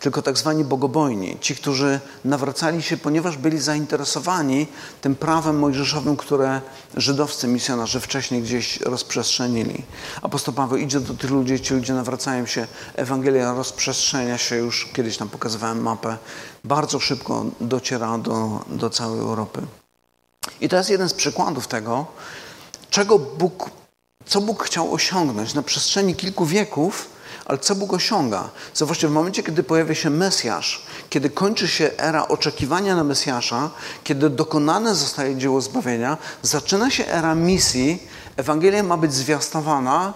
tylko 0.00 0.22
tak 0.22 0.38
zwani 0.38 0.64
bogobojni. 0.64 1.36
Ci, 1.40 1.56
którzy 1.56 2.00
nawracali 2.24 2.82
się, 2.82 2.96
ponieważ 2.96 3.36
byli 3.36 3.58
zainteresowani 3.58 4.66
tym 5.00 5.14
prawem 5.14 5.58
mojżeszowym, 5.58 6.16
które 6.16 6.60
żydowscy 6.96 7.48
misjonarze 7.48 8.00
wcześniej 8.00 8.42
gdzieś 8.42 8.80
rozprzestrzenili. 8.80 9.82
Apostoł 10.22 10.54
Paweł 10.54 10.78
idzie 10.78 11.00
do 11.00 11.14
tych 11.14 11.30
ludzi, 11.30 11.60
ci 11.60 11.74
ludzie 11.74 11.94
nawracają 11.94 12.46
się, 12.46 12.66
Ewangelia 12.94 13.52
rozprzestrzenia 13.52 14.38
się, 14.38 14.56
już 14.56 14.88
kiedyś 14.92 15.16
tam 15.16 15.28
pokazywałem 15.28 15.82
mapę, 15.82 16.16
bardzo 16.64 17.00
szybko 17.00 17.44
dociera 17.60 18.18
do, 18.18 18.64
do 18.68 18.90
całej 18.90 19.20
Europy. 19.20 19.62
I 20.60 20.68
to 20.68 20.76
jest 20.76 20.90
jeden 20.90 21.08
z 21.08 21.14
przykładów 21.14 21.66
tego, 21.66 22.06
czego 22.90 23.18
Bóg, 23.18 23.70
co 24.26 24.40
Bóg 24.40 24.64
chciał 24.64 24.92
osiągnąć 24.92 25.54
na 25.54 25.62
przestrzeni 25.62 26.14
kilku 26.14 26.46
wieków, 26.46 27.08
ale 27.44 27.58
co 27.58 27.74
Bóg 27.74 27.92
osiąga? 27.92 28.48
Zobaczcie, 28.74 29.08
w 29.08 29.10
momencie, 29.10 29.42
kiedy 29.42 29.62
pojawia 29.62 29.94
się 29.94 30.10
Mesjasz, 30.10 30.86
kiedy 31.10 31.30
kończy 31.30 31.68
się 31.68 31.90
era 31.96 32.28
oczekiwania 32.28 32.96
na 32.96 33.04
Mesjasza, 33.04 33.70
kiedy 34.04 34.30
dokonane 34.30 34.94
zostaje 34.94 35.36
dzieło 35.36 35.60
zbawienia, 35.60 36.18
zaczyna 36.42 36.90
się 36.90 37.06
era 37.06 37.34
misji, 37.34 38.02
Ewangelia 38.36 38.82
ma 38.82 38.96
być 38.96 39.14
zwiastowana, 39.14 40.12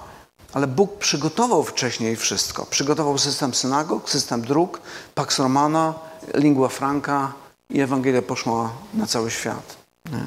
ale 0.52 0.66
Bóg 0.66 0.98
przygotował 0.98 1.64
wcześniej 1.64 2.16
wszystko. 2.16 2.66
Przygotował 2.66 3.18
system 3.18 3.54
synagog, 3.54 4.10
system 4.10 4.42
dróg, 4.42 4.80
Pax 5.14 5.38
Romana, 5.38 5.94
lingua 6.34 6.68
franca 6.68 7.32
i 7.70 7.80
Ewangelia 7.80 8.22
poszła 8.22 8.70
na 8.94 9.06
cały 9.06 9.30
świat. 9.30 9.77
Nie? 10.12 10.25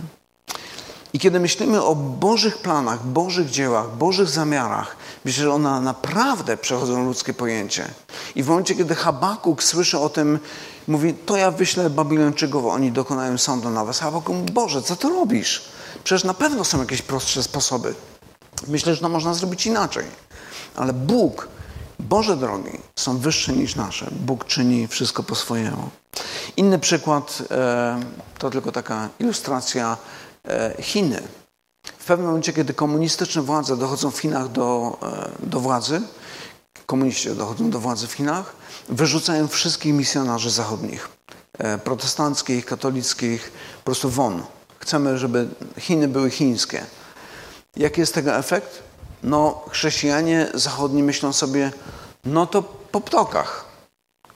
I 1.13 1.19
kiedy 1.19 1.39
myślimy 1.39 1.83
o 1.83 1.95
Bożych 1.95 2.57
planach, 2.57 3.05
Bożych 3.07 3.49
dziełach, 3.49 3.97
Bożych 3.97 4.29
zamiarach, 4.29 4.95
myślę, 5.25 5.43
że 5.43 5.53
one 5.53 5.81
naprawdę 5.81 6.57
przechodzą 6.57 7.05
ludzkie 7.05 7.33
pojęcie. 7.33 7.87
I 8.35 8.43
w 8.43 8.47
momencie, 8.47 8.75
kiedy 8.75 8.95
Habakuk 8.95 9.63
słyszy 9.63 9.99
o 9.99 10.09
tym, 10.09 10.39
mówi, 10.87 11.13
to 11.13 11.37
ja 11.37 11.51
wyślę 11.51 11.89
Babilończyków, 11.89 12.65
oni 12.65 12.91
dokonają 12.91 13.37
sądu 13.37 13.69
na 13.69 13.85
was. 13.85 13.99
Habakuk 13.99 14.35
mówi, 14.35 14.51
Boże, 14.51 14.81
co 14.81 14.95
ty 14.95 15.09
robisz? 15.09 15.61
Przecież 16.03 16.23
na 16.23 16.33
pewno 16.33 16.63
są 16.63 16.79
jakieś 16.79 17.01
prostsze 17.01 17.43
sposoby. 17.43 17.93
Myślę, 18.67 18.95
że 18.95 19.01
to 19.01 19.09
można 19.09 19.33
zrobić 19.33 19.65
inaczej. 19.65 20.05
Ale 20.75 20.93
Bóg, 20.93 21.47
Boże 22.09 22.37
drogi 22.37 22.79
są 22.95 23.17
wyższe 23.17 23.53
niż 23.53 23.75
nasze. 23.75 24.07
Bóg 24.11 24.45
czyni 24.45 24.87
wszystko 24.87 25.23
po 25.23 25.35
swojemu. 25.35 25.89
Inny 26.57 26.79
przykład 26.79 27.43
e, 27.51 27.99
to 28.37 28.49
tylko 28.49 28.71
taka 28.71 29.09
ilustracja 29.19 29.97
e, 30.45 30.75
Chiny. 30.81 31.21
W 31.97 32.05
pewnym 32.05 32.27
momencie, 32.27 32.53
kiedy 32.53 32.73
komunistyczne 32.73 33.41
władze 33.41 33.77
dochodzą 33.77 34.11
w 34.11 34.19
Chinach 34.19 34.51
do, 34.51 34.97
e, 35.43 35.47
do 35.47 35.59
władzy, 35.59 36.01
komuniści 36.85 37.35
dochodzą 37.35 37.69
do 37.69 37.79
władzy 37.79 38.07
w 38.07 38.13
Chinach, 38.13 38.55
wyrzucają 38.89 39.47
wszystkich 39.47 39.93
misjonarzy 39.93 40.49
zachodnich, 40.49 41.09
protestanckich, 41.83 42.65
katolickich, 42.65 43.51
po 43.77 43.85
prostu 43.85 44.09
won. 44.09 44.43
Chcemy, 44.79 45.17
żeby 45.17 45.47
Chiny 45.79 46.07
były 46.07 46.29
chińskie. 46.29 46.85
Jaki 47.77 48.01
jest 48.01 48.13
tego 48.13 48.35
efekt? 48.35 48.83
No, 49.23 49.65
chrześcijanie 49.69 50.47
zachodni 50.53 51.03
myślą 51.03 51.33
sobie, 51.33 51.71
no 52.25 52.47
to 52.47 52.63
po 52.63 53.01
ptokach. 53.01 53.65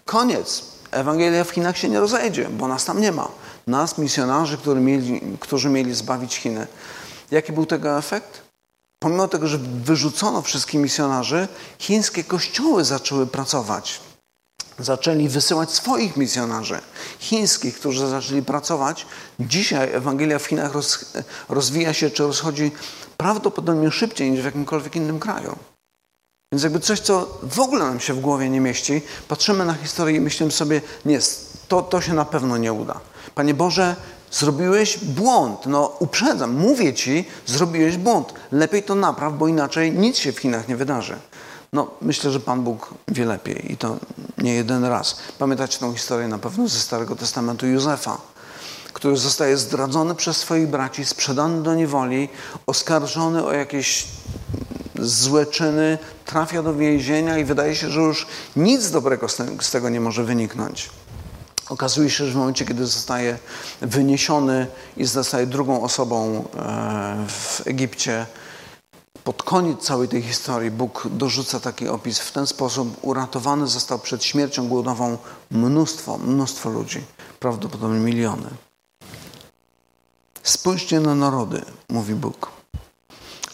Koniec. 0.06 0.64
Ewangelia 0.92 1.44
w 1.44 1.50
Chinach 1.50 1.78
się 1.78 1.90
nie 1.90 2.00
rozejdzie, 2.00 2.50
bo 2.50 2.68
nas 2.68 2.86
tam 2.86 3.02
nie 3.02 3.12
ma. 3.12 3.28
Nas, 3.68 3.98
misjonarzy, 3.98 4.58
którzy 4.58 4.82
mieli, 4.82 5.22
którzy 5.40 5.70
mieli 5.70 5.96
zbawić 5.96 6.36
Chiny. 6.36 6.68
Jaki 7.32 7.52
był 7.52 7.66
tego 7.66 7.98
efekt? 7.98 8.42
Pomimo 9.00 9.28
tego, 9.28 9.48
że 9.48 9.58
wyrzucono 9.58 10.42
wszystkich 10.42 10.82
misjonarzy, 10.82 11.48
chińskie 11.80 12.24
kościoły 12.24 12.86
zaczęły 12.86 13.28
pracować. 13.28 14.02
Zaczęli 14.80 15.30
wysyłać 15.30 15.72
swoich 15.72 16.18
misjonarzy, 16.18 16.80
chińskich, 17.20 17.80
którzy 17.80 18.08
zaczęli 18.08 18.42
pracować. 18.42 19.06
Dzisiaj 19.40 19.94
Ewangelia 19.94 20.40
w 20.40 20.46
Chinach 20.46 20.74
roz, 20.74 21.06
rozwija 21.50 21.94
się 21.94 22.10
czy 22.10 22.24
rozchodzi 22.24 22.72
prawdopodobnie 23.18 23.92
szybciej 23.92 24.32
niż 24.32 24.42
w 24.42 24.46
jakimkolwiek 24.46 24.96
innym 24.96 25.20
kraju. 25.20 25.56
Więc 26.52 26.64
jakby 26.64 26.80
coś, 26.80 27.00
co 27.00 27.40
w 27.44 27.60
ogóle 27.60 27.86
nam 27.86 28.00
się 28.00 28.14
w 28.14 28.20
głowie 28.20 28.50
nie 28.50 28.62
mieści, 28.62 29.02
patrzymy 29.28 29.66
na 29.66 29.74
historię 29.74 30.18
i 30.18 30.22
myślimy 30.22 30.52
sobie, 30.52 30.82
nie, 31.06 31.20
to, 31.68 31.82
to 31.82 32.02
się 32.02 32.14
na 32.14 32.26
pewno 32.26 32.58
nie 32.58 32.74
uda. 32.74 33.00
Panie 33.36 33.54
Boże, 33.54 33.96
zrobiłeś 34.32 34.98
błąd. 34.98 35.66
No 35.66 35.92
uprzedzam, 36.00 36.54
mówię 36.54 36.94
Ci, 36.94 37.26
zrobiłeś 37.46 37.98
błąd. 37.98 38.34
Lepiej 38.52 38.84
to 38.84 38.96
napraw, 38.96 39.34
bo 39.34 39.48
inaczej 39.48 39.92
nic 39.92 40.18
się 40.18 40.32
w 40.32 40.40
Chinach 40.40 40.68
nie 40.68 40.76
wydarzy. 40.76 41.16
No, 41.74 41.92
myślę, 42.02 42.32
że 42.32 42.40
Pan 42.40 42.64
Bóg 42.64 42.94
wie 43.08 43.26
lepiej 43.26 43.72
i 43.72 43.78
to 43.78 43.98
nie 44.38 44.54
jeden 44.54 44.86
raz. 44.86 45.18
Pamiętacie 45.40 45.80
tą 45.80 45.94
historię 45.94 46.28
na 46.28 46.38
pewno 46.38 46.68
ze 46.68 46.80
Starego 46.80 47.16
Testamentu 47.16 47.68
Józefa, 47.68 48.18
który 48.96 49.18
zostaje 49.18 49.58
zdradzony 49.58 50.16
przez 50.16 50.38
swoich 50.38 50.68
braci, 50.68 51.06
sprzedany 51.06 51.64
do 51.64 51.76
niewoli, 51.76 52.30
oskarżony 52.68 53.46
o 53.46 53.54
jakieś 53.54 54.08
złe 55.00 55.46
czyny, 55.46 55.98
trafia 56.26 56.64
do 56.64 56.76
więzienia 56.76 57.38
i 57.38 57.46
wydaje 57.46 57.76
się, 57.76 57.90
że 57.90 58.00
już 58.00 58.28
nic 58.56 58.92
dobrego 58.92 59.28
z 59.62 59.72
tego 59.72 59.90
nie 59.90 60.00
może 60.00 60.24
wyniknąć. 60.24 60.90
Okazuje 61.70 62.10
się, 62.10 62.26
że 62.26 62.32
w 62.32 62.36
momencie, 62.36 62.66
kiedy 62.66 62.86
zostaje 62.86 63.38
wyniesiony 63.82 64.68
i 64.98 65.06
zostaje 65.06 65.48
drugą 65.48 65.84
osobą 65.84 66.46
e, 66.56 67.26
w 67.28 67.68
Egipcie, 67.68 68.26
pod 69.24 69.44
koniec 69.44 69.82
całej 69.82 70.08
tej 70.08 70.22
historii 70.22 70.72
Bóg 70.72 71.08
dorzuca 71.12 71.60
taki 71.60 71.88
opis. 71.88 72.20
W 72.20 72.32
ten 72.32 72.48
sposób 72.48 72.98
uratowany 73.02 73.68
został 73.68 74.00
przed 74.00 74.24
śmiercią 74.24 74.68
głodową 74.68 75.18
mnóstwo, 75.52 76.18
mnóstwo 76.18 76.70
ludzi, 76.70 77.02
prawdopodobnie 77.40 78.00
miliony. 78.00 78.65
Spójrzcie 80.46 81.00
na 81.00 81.16
narody, 81.16 81.62
mówi 81.90 82.14
Bóg. 82.14 82.52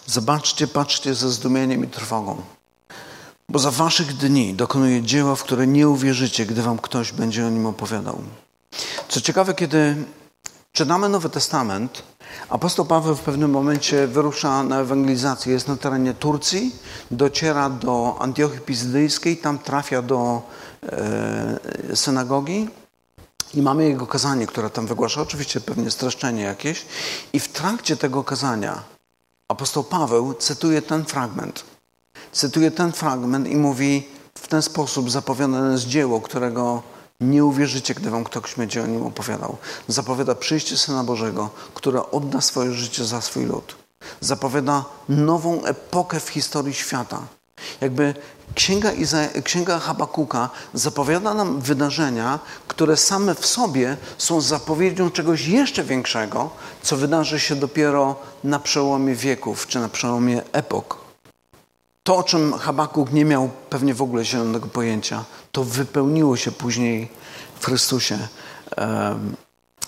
Zobaczcie, 0.06 0.68
patrzcie 0.68 1.16
ze 1.16 1.30
zdumieniem 1.30 1.84
i 1.84 1.88
trwogą. 1.88 2.42
Bo 3.50 3.60
za 3.60 3.72
waszych 3.72 4.14
dni 4.14 4.54
dokonuje 4.54 5.02
dzieła, 5.02 5.36
w 5.36 5.44
które 5.44 5.68
nie 5.68 5.90
uwierzycie, 5.90 6.46
gdy 6.46 6.62
wam 6.62 6.78
ktoś 6.78 7.12
będzie 7.12 7.48
o 7.48 7.50
nim 7.50 7.66
opowiadał. 7.66 8.22
Co 9.10 9.22
ciekawe, 9.22 9.54
kiedy 9.54 9.96
czytamy 10.72 11.10
Nowy 11.10 11.30
Testament, 11.30 12.04
apostoł 12.50 12.86
Paweł 12.86 13.16
w 13.16 13.22
pewnym 13.22 13.52
momencie 13.52 14.08
wyrusza 14.08 14.64
na 14.64 14.80
ewangelizację. 14.80 15.54
Jest 15.54 15.68
na 15.68 15.78
terenie 15.78 16.14
Turcji, 16.14 16.76
dociera 17.12 17.70
do 17.70 18.18
Antiochii 18.20 18.60
Pizydyjskiej, 18.60 19.38
tam 19.38 19.60
trafia 19.60 20.02
do 20.02 20.42
e, 20.84 21.96
synagogi 21.96 22.68
i 23.54 23.62
mamy 23.62 23.90
jego 23.90 24.08
kazanie, 24.08 24.48
które 24.48 24.70
tam 24.70 24.88
wygłasza, 24.88 25.22
oczywiście 25.22 25.62
pewnie 25.62 25.92
streszczenie 25.92 26.44
jakieś. 26.44 26.86
I 27.34 27.40
w 27.40 27.48
trakcie 27.48 27.98
tego 27.98 28.24
kazania 28.24 28.84
apostoł 29.48 29.84
Paweł 29.84 30.34
cytuje 30.34 30.82
ten 30.82 31.06
fragment. 31.06 31.64
Cytuje 32.32 32.72
ten 32.72 32.92
fragment 32.92 33.48
i 33.48 33.56
mówi 33.56 34.08
w 34.38 34.48
ten 34.48 34.62
sposób 34.62 35.12
zapowiadane 35.12 35.72
jest 35.72 35.88
dzieło, 35.88 36.22
którego 36.22 36.84
nie 37.22 37.46
uwierzycie, 37.46 37.94
gdy 37.94 38.10
wam 38.10 38.24
ktoś 38.24 38.56
będzie 38.56 38.84
o 38.84 38.88
nim 38.88 39.04
opowiadał. 39.04 39.58
Zapowiada 39.88 40.36
przyjście 40.36 40.78
Syna 40.78 41.04
Bożego, 41.04 41.50
które 41.74 42.12
odda 42.12 42.42
swoje 42.42 42.72
życie 42.72 43.06
za 43.06 43.22
swój 43.22 43.46
lud. 43.46 43.76
Zapowiada 44.20 44.86
nową 45.10 45.64
epokę 45.64 46.20
w 46.20 46.30
historii 46.30 46.74
świata. 46.74 47.22
Jakby 47.82 48.14
Księga, 48.56 48.92
Iza- 48.92 49.42
Księga 49.44 49.80
Habakuka 49.80 50.50
zapowiada 50.74 51.34
nam 51.34 51.62
wydarzenia, 51.62 52.40
które 52.68 52.98
same 52.98 53.36
w 53.36 53.46
sobie 53.46 53.98
są 54.18 54.42
zapowiedzią 54.42 55.12
czegoś 55.12 55.48
jeszcze 55.48 55.84
większego, 55.84 56.50
co 56.82 56.98
wydarzy 56.98 57.40
się 57.40 57.56
dopiero 57.56 58.16
na 58.44 58.60
przełomie 58.60 59.16
wieków 59.16 59.68
czy 59.68 59.80
na 59.80 59.90
przełomie 59.90 60.42
epok. 60.52 60.98
To, 62.04 62.18
o 62.18 62.24
czym 62.24 62.54
Habakuk 62.54 63.12
nie 63.12 63.26
miał 63.26 63.50
pewnie 63.70 63.94
w 63.94 64.02
ogóle 64.02 64.26
zielonego 64.26 64.68
pojęcia, 64.68 65.24
to 65.52 65.64
wypełniło 65.64 66.38
się 66.38 66.52
później 66.52 67.10
w 67.60 67.66
Chrystusie. 67.66 68.28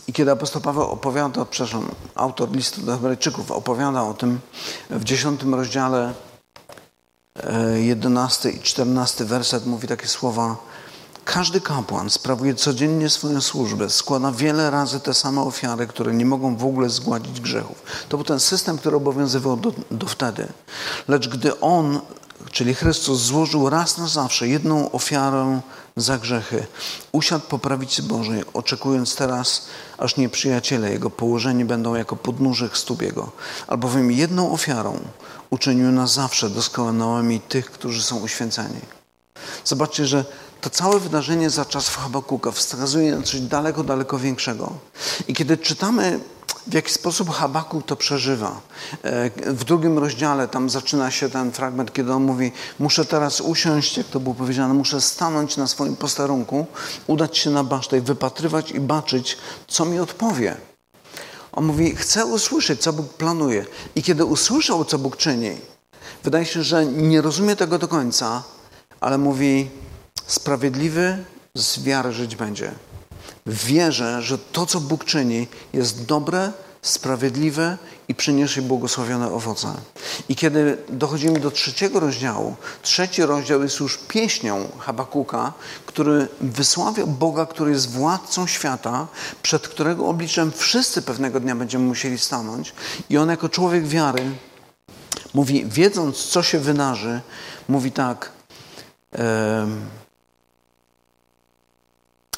I 0.07 0.13
kiedy 0.13 0.31
apostoł 0.31 0.61
Paweł 0.61 0.83
opowiada, 0.83 1.45
przepraszam, 1.45 1.87
autor 2.15 2.51
listu 2.51 2.81
do 2.81 2.91
Hebrajczyków 2.91 3.51
opowiada 3.51 4.03
o 4.03 4.13
tym 4.13 4.39
w 4.89 5.03
dziesiątym 5.03 5.55
rozdziale 5.55 6.13
11 7.75 8.49
e, 8.49 8.51
i 8.51 8.59
14 8.59 9.25
werset 9.25 9.65
mówi 9.65 9.87
takie 9.87 10.07
słowa 10.07 10.57
każdy 11.25 11.61
kapłan 11.61 12.09
sprawuje 12.09 12.55
codziennie 12.55 13.09
swoją 13.09 13.41
służbę, 13.41 13.89
składa 13.89 14.31
wiele 14.31 14.71
razy 14.71 14.99
te 14.99 15.13
same 15.13 15.41
ofiary, 15.41 15.87
które 15.87 16.13
nie 16.13 16.25
mogą 16.25 16.55
w 16.55 16.65
ogóle 16.65 16.89
zgładzić 16.89 17.41
grzechów. 17.41 17.83
To 18.09 18.17
był 18.17 18.23
ten 18.23 18.39
system, 18.39 18.77
który 18.77 18.95
obowiązywał 18.95 19.57
do, 19.57 19.73
do 19.91 20.07
wtedy. 20.07 20.47
Lecz 21.07 21.27
gdy 21.27 21.59
on, 21.59 21.99
czyli 22.53 22.73
Chrystus, 22.73 23.21
złożył 23.21 23.69
raz 23.69 23.97
na 23.97 24.07
zawsze 24.07 24.47
jedną 24.47 24.91
ofiarę 24.91 25.61
za 25.97 26.17
grzechy, 26.17 26.65
usiadł 27.11 27.45
po 27.45 27.59
prawicy 27.59 28.03
Bożej, 28.03 28.43
oczekując 28.53 29.15
teraz, 29.15 29.65
aż 29.97 30.17
nieprzyjaciele 30.17 30.91
Jego 30.91 31.09
położeni 31.09 31.65
będą 31.65 31.95
jako 31.95 32.15
podnóżek 32.15 32.77
stóp 32.77 33.01
Jego, 33.01 33.31
albowiem 33.67 34.11
jedną 34.11 34.51
ofiarą 34.51 34.99
uczynił 35.49 35.91
na 35.91 36.07
zawsze 36.07 36.49
doskonałymi 36.49 37.39
tych, 37.39 37.71
którzy 37.71 38.03
są 38.03 38.19
uświęceni. 38.19 38.79
Zobaczcie, 39.65 40.05
że 40.05 40.25
to 40.61 40.69
całe 40.69 40.99
wydarzenie 40.99 41.49
za 41.49 41.65
czasów 41.65 41.97
Habakuka 41.97 42.51
wskazuje 42.51 43.15
na 43.15 43.21
coś 43.21 43.41
daleko, 43.41 43.83
daleko 43.83 44.19
większego. 44.19 44.73
I 45.27 45.33
kiedy 45.33 45.57
czytamy, 45.57 46.19
w 46.67 46.73
jaki 46.73 46.91
sposób 46.91 47.29
Habakuk 47.29 47.85
to 47.85 47.95
przeżywa, 47.95 48.61
e, 49.03 49.29
w 49.53 49.63
drugim 49.63 49.99
rozdziale 49.99 50.47
tam 50.47 50.69
zaczyna 50.69 51.11
się 51.11 51.29
ten 51.29 51.51
fragment, 51.51 51.93
kiedy 51.93 52.13
on 52.13 52.23
mówi: 52.23 52.51
Muszę 52.79 53.05
teraz 53.05 53.41
usiąść, 53.41 53.97
jak 53.97 54.07
to 54.07 54.19
było 54.19 54.35
powiedziane, 54.35 54.73
muszę 54.73 55.01
stanąć 55.01 55.57
na 55.57 55.67
swoim 55.67 55.95
posterunku, 55.95 56.65
udać 57.07 57.37
się 57.37 57.49
na 57.49 57.63
basztę 57.63 57.97
i 57.97 58.01
wypatrywać 58.01 58.71
i 58.71 58.79
baczyć, 58.79 59.37
co 59.67 59.85
mi 59.85 59.99
odpowie. 59.99 60.57
On 61.51 61.65
mówi: 61.65 61.95
Chcę 61.95 62.25
usłyszeć, 62.25 62.81
co 62.81 62.93
Bóg 62.93 63.13
planuje. 63.13 63.65
I 63.95 64.03
kiedy 64.03 64.25
usłyszał, 64.25 64.85
co 64.85 64.97
Bóg 64.97 65.17
czyni, 65.17 65.57
wydaje 66.23 66.45
się, 66.45 66.63
że 66.63 66.85
nie 66.85 67.21
rozumie 67.21 67.55
tego 67.55 67.79
do 67.79 67.87
końca, 67.87 68.43
ale 68.99 69.17
mówi: 69.17 69.69
Sprawiedliwy 70.27 71.23
z 71.55 71.83
wiary 71.83 72.11
żyć 72.11 72.35
będzie. 72.35 72.71
Wierzę, 73.45 74.21
że 74.21 74.37
to, 74.37 74.65
co 74.65 74.79
Bóg 74.79 75.05
czyni, 75.05 75.47
jest 75.73 76.05
dobre, 76.05 76.51
sprawiedliwe 76.81 77.77
i 78.07 78.15
przyniesie 78.15 78.61
błogosławione 78.61 79.31
owoce. 79.31 79.73
I 80.29 80.35
kiedy 80.35 80.77
dochodzimy 80.89 81.39
do 81.39 81.51
trzeciego 81.51 81.99
rozdziału, 81.99 82.55
trzeci 82.81 83.25
rozdział 83.25 83.63
jest 83.63 83.79
już 83.79 83.97
pieśnią 83.97 84.67
Habakuka, 84.79 85.53
który 85.85 86.27
wysławia 86.41 87.05
Boga, 87.05 87.45
który 87.45 87.71
jest 87.71 87.89
władcą 87.89 88.47
świata, 88.47 89.07
przed 89.43 89.67
którego 89.67 90.07
obliczem 90.07 90.51
wszyscy 90.51 91.01
pewnego 91.01 91.39
dnia 91.39 91.55
będziemy 91.55 91.85
musieli 91.85 92.17
stanąć. 92.17 92.73
I 93.09 93.17
on 93.17 93.29
jako 93.29 93.49
człowiek 93.49 93.87
wiary 93.87 94.31
mówi, 95.33 95.65
wiedząc 95.65 96.17
co 96.17 96.43
się 96.43 96.59
wydarzy, 96.59 97.21
mówi 97.69 97.91
tak, 97.91 98.31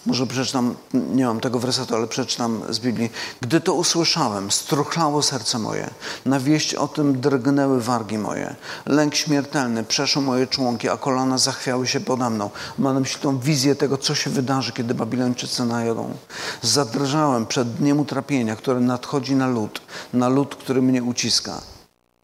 może 0.05 0.27
przeczytam, 0.27 0.75
nie 0.93 1.25
mam 1.25 1.39
tego 1.39 1.59
wersetu, 1.59 1.95
ale 1.95 2.07
przeczytam 2.07 2.61
z 2.69 2.79
Biblii. 2.79 3.09
Gdy 3.41 3.61
to 3.61 3.73
usłyszałem, 3.73 4.51
struchlało 4.51 5.21
serce 5.21 5.59
moje. 5.59 5.89
Na 6.25 6.39
wieść 6.39 6.75
o 6.75 6.87
tym 6.87 7.21
drgnęły 7.21 7.81
wargi 7.81 8.17
moje. 8.17 8.55
Lęk 8.85 9.15
śmiertelny 9.15 9.83
przeszł 9.83 10.21
moje 10.21 10.47
członki, 10.47 10.89
a 10.89 10.97
kolana 10.97 11.37
zachwiały 11.37 11.87
się 11.87 11.99
pode 11.99 12.29
mną. 12.29 12.49
Mam 12.79 12.93
na 12.93 12.99
myśli 12.99 13.21
tą 13.21 13.39
wizję 13.39 13.75
tego, 13.75 13.97
co 13.97 14.15
się 14.15 14.29
wydarzy, 14.29 14.71
kiedy 14.71 14.93
Babilończycy 14.93 15.65
najadą. 15.65 16.13
Zadrżałem 16.61 17.45
przed 17.45 17.73
dniem 17.73 17.99
utrapienia, 17.99 18.55
które 18.55 18.79
nadchodzi 18.79 19.35
na 19.35 19.47
lud, 19.47 19.81
na 20.13 20.29
lud, 20.29 20.55
który 20.55 20.81
mnie 20.81 21.03
uciska. 21.03 21.74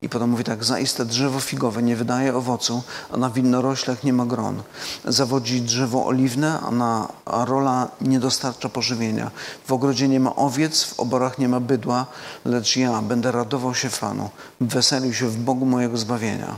I 0.03 0.09
potem 0.09 0.29
mówi 0.29 0.43
tak, 0.43 0.63
zaiste 0.63 1.05
drzewo 1.05 1.39
figowe 1.39 1.83
nie 1.83 1.95
wydaje 1.95 2.35
owocu, 2.35 2.83
a 3.11 3.17
na 3.17 3.29
winnoroślach 3.29 4.03
nie 4.03 4.13
ma 4.13 4.25
gron. 4.25 4.63
Zawodzi 5.05 5.61
drzewo 5.61 6.05
oliwne, 6.05 6.59
a, 6.59 6.71
na, 6.71 7.07
a 7.25 7.45
rola 7.45 7.87
nie 8.01 8.19
dostarcza 8.19 8.69
pożywienia. 8.69 9.31
W 9.65 9.71
ogrodzie 9.71 10.07
nie 10.07 10.19
ma 10.19 10.35
owiec, 10.35 10.83
w 10.83 10.99
oborach 10.99 11.37
nie 11.37 11.49
ma 11.49 11.59
bydła, 11.59 12.05
lecz 12.45 12.75
ja 12.75 13.01
będę 13.01 13.31
radował 13.31 13.75
się 13.75 13.89
Panu, 13.89 14.29
weselił 14.61 15.13
się 15.13 15.27
w 15.27 15.37
Bogu 15.37 15.65
mojego 15.65 15.97
zbawienia. 15.97 16.55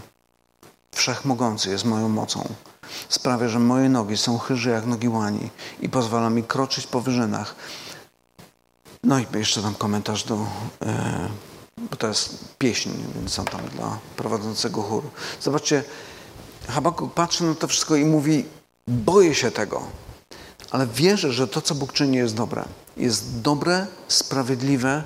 Wszechmogący 0.92 1.70
jest 1.70 1.86
moją 1.86 2.10
mocą. 2.10 2.48
Sprawia, 3.10 3.48
że 3.48 3.60
moje 3.60 3.90
nogi 3.90 4.18
są 4.18 4.38
chyże 4.38 4.70
jak 4.70 4.86
nogi 4.86 5.08
łani 5.08 5.50
i 5.82 5.90
pozwala 5.90 6.30
mi 6.30 6.44
kroczyć 6.44 6.88
po 6.88 7.02
wyżynach. 7.02 7.56
No 9.04 9.20
i 9.20 9.26
jeszcze 9.34 9.62
tam 9.62 9.76
komentarz 9.76 10.24
do... 10.24 10.38
E, 10.82 11.53
bo 11.92 11.96
to 11.96 12.08
jest 12.08 12.56
pieśń, 12.58 12.90
więc 13.16 13.32
są 13.34 13.46
tam 13.46 13.62
dla 13.76 14.00
prowadzącego 14.16 14.82
chóru. 14.82 15.10
Zobaczcie, 15.42 15.84
Habakuk 16.68 17.14
patrzy 17.14 17.44
na 17.44 17.56
to 17.56 17.68
wszystko 17.68 17.96
i 17.96 18.06
mówi, 18.06 18.46
boję 18.88 19.36
się 19.36 19.52
tego, 19.52 19.84
ale 20.72 20.88
wierzę, 20.88 21.34
że 21.34 21.48
to, 21.48 21.62
co 21.62 21.76
Bóg 21.76 21.94
czyni, 21.94 22.18
jest 22.18 22.36
dobre. 22.36 22.66
Jest 22.98 23.42
dobre, 23.42 23.88
sprawiedliwe 24.08 25.04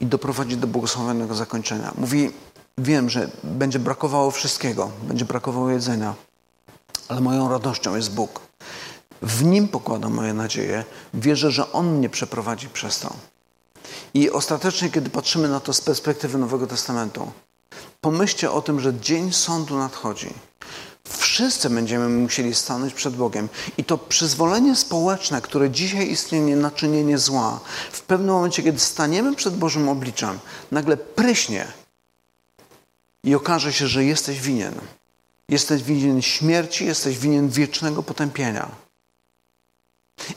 i 0.00 0.06
doprowadzi 0.06 0.56
do 0.56 0.66
błogosławionego 0.66 1.34
zakończenia. 1.34 1.92
Mówi, 1.98 2.30
wiem, 2.78 3.10
że 3.10 3.30
będzie 3.44 3.78
brakowało 3.78 4.30
wszystkiego, 4.30 4.90
będzie 5.02 5.24
brakowało 5.24 5.70
jedzenia, 5.70 6.14
ale 7.08 7.20
moją 7.20 7.48
radością 7.48 7.96
jest 7.96 8.14
Bóg. 8.14 8.40
W 9.22 9.44
Nim 9.44 9.68
pokładam 9.68 10.14
moje 10.14 10.34
nadzieje. 10.34 10.84
Wierzę, 11.14 11.50
że 11.50 11.72
On 11.72 11.96
mnie 11.96 12.08
przeprowadzi 12.08 12.68
przez 12.68 13.00
to. 13.00 13.12
I 14.16 14.30
ostatecznie, 14.30 14.90
kiedy 14.90 15.10
patrzymy 15.10 15.48
na 15.48 15.60
to 15.60 15.72
z 15.72 15.80
perspektywy 15.80 16.38
Nowego 16.38 16.66
Testamentu, 16.66 17.32
pomyślcie 18.00 18.50
o 18.50 18.62
tym, 18.62 18.80
że 18.80 18.94
dzień 18.94 19.32
sądu 19.32 19.78
nadchodzi. 19.78 20.34
Wszyscy 21.04 21.70
będziemy 21.70 22.08
musieli 22.08 22.54
stanąć 22.54 22.94
przed 22.94 23.16
Bogiem. 23.16 23.48
I 23.78 23.84
to 23.84 23.98
przyzwolenie 23.98 24.76
społeczne, 24.76 25.40
które 25.40 25.70
dzisiaj 25.70 26.10
istnieje 26.10 26.56
na 26.56 26.70
czynienie 26.70 27.18
zła, 27.18 27.60
w 27.92 28.02
pewnym 28.02 28.34
momencie, 28.34 28.62
kiedy 28.62 28.78
staniemy 28.78 29.34
przed 29.34 29.56
Bożym 29.56 29.88
obliczem, 29.88 30.38
nagle 30.72 30.96
pryśnie 30.96 31.66
i 33.24 33.34
okaże 33.34 33.72
się, 33.72 33.86
że 33.86 34.04
jesteś 34.04 34.40
winien. 34.40 34.74
Jesteś 35.48 35.82
winien 35.82 36.22
śmierci, 36.22 36.86
jesteś 36.86 37.18
winien 37.18 37.48
wiecznego 37.48 38.02
potępienia. 38.02 38.85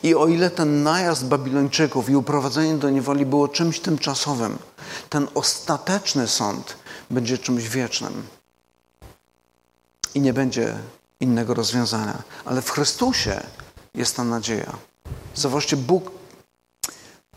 I 0.04 0.16
o 0.16 0.28
ile 0.28 0.50
ten 0.50 0.84
najazd 0.84 1.26
Babilończyków 1.26 2.10
i 2.10 2.16
uprowadzenie 2.16 2.76
do 2.76 2.90
niewoli 2.90 3.26
było 3.26 3.48
czymś 3.48 3.80
tymczasowym, 3.80 4.58
ten 5.10 5.28
ostateczny 5.36 6.28
sąd 6.28 6.78
będzie 7.10 7.38
czymś 7.38 7.70
wiecznym. 7.70 8.24
I 10.16 10.22
nie 10.22 10.34
będzie 10.34 10.78
innego 11.20 11.54
rozwiązania. 11.54 12.24
Ale 12.46 12.62
w 12.62 12.72
Chrystusie 12.72 13.42
jest 13.94 14.16
ta 14.16 14.24
nadzieja. 14.24 14.76
Zobaczcie, 15.36 15.78
Bóg, 15.78 16.12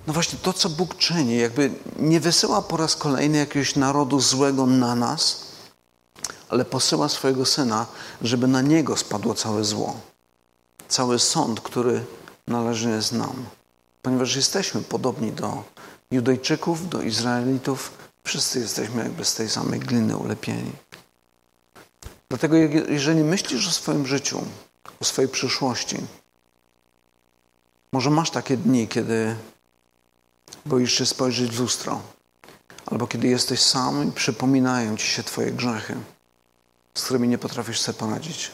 no 0.07 0.13
właśnie 0.13 0.39
to, 0.43 0.53
co 0.53 0.69
Bóg 0.69 0.97
czyni, 0.97 1.37
jakby 1.37 1.71
nie 1.99 2.21
wysyła 2.21 2.63
po 2.63 2.77
raz 2.77 2.97
kolejny 2.97 3.39
jakiegoś 3.39 3.77
narodu 3.77 4.21
złego 4.21 4.67
na 4.67 4.95
nas, 4.95 5.47
ale 6.49 6.65
posyła 6.65 7.09
swojego 7.09 7.47
Syna, 7.47 7.87
żeby 8.23 8.47
na 8.47 8.63
Niego 8.63 8.97
spadło 8.97 9.35
całe 9.35 9.65
zło. 9.65 9.97
Cały 10.89 11.19
sąd, 11.19 11.61
który 11.61 12.05
należy 12.47 13.01
nam, 13.13 13.47
ponieważ 14.03 14.37
jesteśmy 14.37 14.83
podobni 14.83 15.33
do 15.33 15.65
Judejczyków, 16.11 16.89
do 16.89 17.03
Izraelitów. 17.03 17.93
Wszyscy 18.25 18.61
jesteśmy 18.61 19.03
jakby 19.03 19.25
z 19.25 19.35
tej 19.35 19.49
samej 19.49 19.81
gliny 19.81 20.17
ulepieni. 20.17 20.73
Dlatego, 22.29 22.57
jeżeli 22.89 23.25
myślisz 23.25 23.69
o 23.69 23.71
swoim 23.71 24.07
życiu, 24.07 24.45
o 25.01 25.05
swojej 25.05 25.31
przyszłości, 25.31 25.97
może 27.93 28.11
masz 28.11 28.31
takie 28.31 28.57
dni, 28.57 28.89
kiedy 28.89 29.37
boisz 30.67 30.93
się 30.93 31.07
spojrzeć 31.07 31.51
w 31.51 31.61
lustro, 31.61 32.01
albo 32.87 33.07
kiedy 33.07 33.29
jesteś 33.29 33.61
sam 33.61 34.09
i 34.09 34.13
przypominają 34.13 34.97
ci 34.97 35.07
się 35.07 35.23
Twoje 35.23 35.53
grzechy, 35.53 35.97
z 36.95 37.05
którymi 37.05 37.29
nie 37.29 37.39
potrafisz 37.39 37.81
sobie 37.81 37.99
poradzić. 37.99 38.51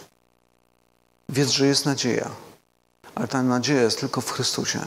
Wiedz, 1.28 1.49
że 1.49 1.66
jest 1.66 1.86
nadzieja, 1.86 2.30
ale 3.18 3.28
ta 3.28 3.42
nadzieja 3.42 3.82
jest 3.82 4.00
tylko 4.00 4.20
w 4.20 4.30
Chrystusie. 4.30 4.80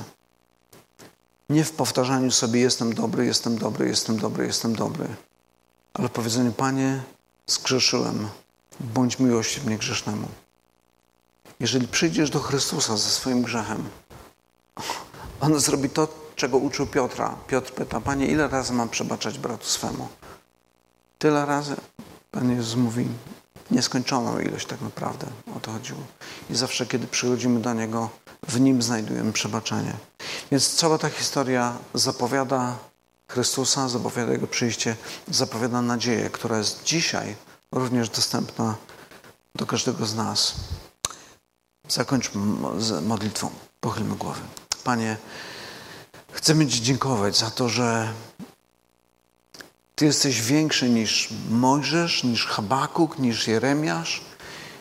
Nie 1.49 1.63
w 1.63 1.71
powtarzaniu 1.71 2.31
sobie 2.31 2.59
jestem 2.59 2.93
dobry, 2.93 3.25
jestem 3.25 3.57
dobry, 3.57 3.87
jestem 3.87 4.17
dobry, 4.17 4.45
jestem 4.45 4.75
dobry, 4.75 5.07
ale 5.93 6.07
w 6.07 6.11
powiedzeniu 6.11 6.51
Panie, 6.51 7.01
zgrzeszyłem, 7.47 8.27
bądź 8.79 9.19
miłosierny 9.19 9.77
grzesznemu. 9.77 10.27
Jeżeli 11.59 11.87
przyjdziesz 11.87 12.29
do 12.29 12.39
Chrystusa 12.39 12.97
ze 12.97 13.09
swoim 13.09 13.41
grzechem, 13.41 13.89
On 15.41 15.59
zrobi 15.59 15.89
to, 15.89 16.07
czego 16.35 16.57
uczył 16.57 16.87
Piotra. 16.87 17.35
Piotr 17.47 17.71
pyta, 17.71 18.01
Panie, 18.01 18.27
ile 18.27 18.47
razy 18.47 18.73
mam 18.73 18.89
przebaczać 18.89 19.39
bratu 19.39 19.65
swemu? 19.65 20.07
Tyle 21.19 21.45
razy? 21.45 21.75
Pan 22.31 22.51
Jezus 22.51 22.75
mówi, 22.75 23.07
nieskończoną 23.71 24.39
ilość 24.39 24.67
tak 24.67 24.81
naprawdę. 24.81 25.27
O 25.55 25.59
to 25.59 25.71
chodziło. 25.71 25.99
I 26.49 26.55
zawsze, 26.55 26.85
kiedy 26.85 27.07
przychodzimy 27.07 27.59
do 27.59 27.73
Niego, 27.73 28.09
w 28.47 28.59
Nim 28.59 28.81
znajdujemy 28.81 29.33
przebaczenie. 29.33 29.93
Więc 30.51 30.75
cała 30.75 30.97
ta 30.97 31.09
historia 31.09 31.77
zapowiada 31.93 32.77
Chrystusa, 33.27 33.89
zapowiada 33.89 34.31
Jego 34.31 34.47
przyjście, 34.47 34.95
zapowiada 35.27 35.81
nadzieję, 35.81 36.29
która 36.29 36.57
jest 36.57 36.83
dzisiaj 36.83 37.35
również 37.71 38.09
dostępna 38.09 38.75
do 39.55 39.65
każdego 39.65 40.05
z 40.05 40.15
nas. 40.15 40.53
Zakończmy 41.87 42.41
modlitwą. 43.01 43.49
Pochylmy 43.79 44.15
głowy. 44.15 44.41
Panie, 44.83 45.17
chcemy 46.31 46.67
Ci 46.67 46.81
dziękować 46.81 47.37
za 47.37 47.51
to, 47.51 47.69
że 47.69 48.13
Ty 49.95 50.05
jesteś 50.05 50.41
większy 50.41 50.89
niż 50.89 51.29
Mojżesz, 51.49 52.23
niż 52.23 52.45
Habakuk, 52.45 53.19
niż 53.19 53.47
Jeremiasz, 53.47 54.21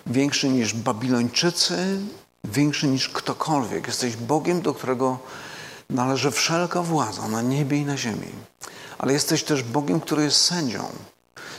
większy 0.07 0.49
niż 0.49 0.75
Babilończycy, 0.75 2.01
większy 2.45 2.87
niż 2.87 3.09
ktokolwiek. 3.09 3.87
Jesteś 3.87 4.17
Bogiem, 4.17 4.63
do 4.63 4.75
którego 4.75 5.19
należy 5.91 6.31
wszelka 6.31 6.83
władza 6.83 7.29
na 7.29 7.43
niebie 7.43 7.77
i 7.77 7.85
na 7.85 7.97
ziemi. 7.97 8.29
Ale 8.99 9.13
jesteś 9.13 9.45
też 9.45 9.63
Bogiem, 9.63 10.01
który 10.01 10.23
jest 10.23 10.41
sędzią. 10.41 10.89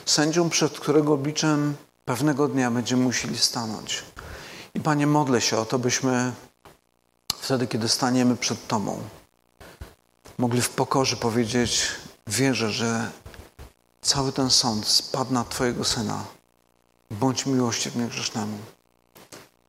Sędzią, 0.06 0.50
przed 0.50 0.80
którego 0.80 1.12
obliczem 1.12 1.76
pewnego 2.04 2.48
dnia 2.48 2.70
będziemy 2.70 3.02
musieli 3.02 3.38
stanąć. 3.38 4.02
I 4.74 4.80
Panie, 4.80 5.06
modlę 5.06 5.40
się 5.40 5.56
o 5.56 5.64
to, 5.64 5.78
byśmy 5.78 6.32
wtedy, 7.40 7.66
kiedy 7.66 7.88
staniemy 7.88 8.36
przed 8.36 8.66
Tobą, 8.66 9.02
mogli 10.38 10.62
w 10.62 10.70
pokorze 10.70 11.16
powiedzieć: 11.16 11.88
Wierzę, 12.26 12.70
że 12.70 13.10
cały 14.02 14.32
ten 14.32 14.50
sąd 14.50 14.86
spadł 14.86 15.32
na 15.32 15.44
Twojego 15.44 15.84
syna. 15.84 16.24
Bądź 17.10 17.46
miłosierny 17.46 18.08
grzesznemu. 18.08 18.58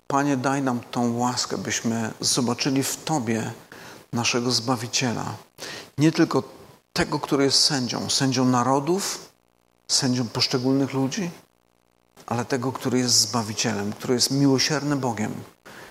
Panie, 0.07 0.37
daj 0.37 0.61
nam 0.61 0.79
tą 0.79 1.17
łaskę, 1.17 1.57
byśmy 1.57 2.13
zobaczyli 2.19 2.83
w 2.83 3.03
Tobie 3.03 3.51
naszego 4.13 4.51
Zbawiciela. 4.51 5.35
Nie 5.97 6.11
tylko 6.11 6.43
tego, 6.93 7.19
który 7.19 7.43
jest 7.43 7.59
sędzią, 7.59 8.09
sędzią 8.09 8.45
narodów, 8.45 9.29
sędzią 9.87 10.27
poszczególnych 10.27 10.93
ludzi, 10.93 11.31
ale 12.25 12.45
tego, 12.45 12.71
który 12.71 12.99
jest 12.99 13.15
Zbawicielem, 13.15 13.93
który 13.93 14.13
jest 14.13 14.31
miłosiernym 14.31 14.99
Bogiem, 14.99 15.33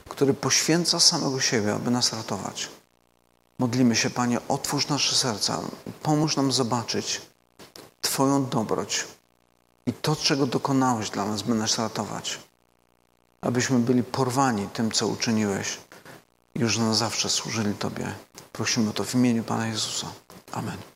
który 0.08 0.34
poświęca 0.34 1.00
samego 1.00 1.40
siebie, 1.40 1.74
aby 1.74 1.90
nas 1.90 2.12
ratować. 2.12 2.68
Modlimy 3.58 3.96
się, 3.96 4.10
Panie, 4.10 4.38
otwórz 4.48 4.88
nasze 4.88 5.14
serca, 5.14 5.60
pomóż 6.02 6.36
nam 6.36 6.52
zobaczyć 6.52 7.20
Twoją 8.00 8.46
dobroć 8.46 9.04
i 9.86 9.92
to, 9.92 10.16
czego 10.16 10.46
dokonałeś 10.46 11.10
dla 11.10 11.24
nas, 11.24 11.42
by 11.42 11.54
nas 11.54 11.78
ratować. 11.78 12.38
Abyśmy 13.42 13.78
byli 13.78 14.02
porwani 14.02 14.68
tym, 14.72 14.90
co 14.90 15.06
uczyniłeś 15.06 15.78
już 16.54 16.78
na 16.78 16.94
zawsze 16.94 17.28
służyli 17.28 17.74
Tobie. 17.74 18.14
Prosimy 18.52 18.90
o 18.90 18.92
to 18.92 19.04
w 19.04 19.14
imieniu 19.14 19.44
Pana 19.44 19.66
Jezusa. 19.66 20.06
Amen. 20.52 20.91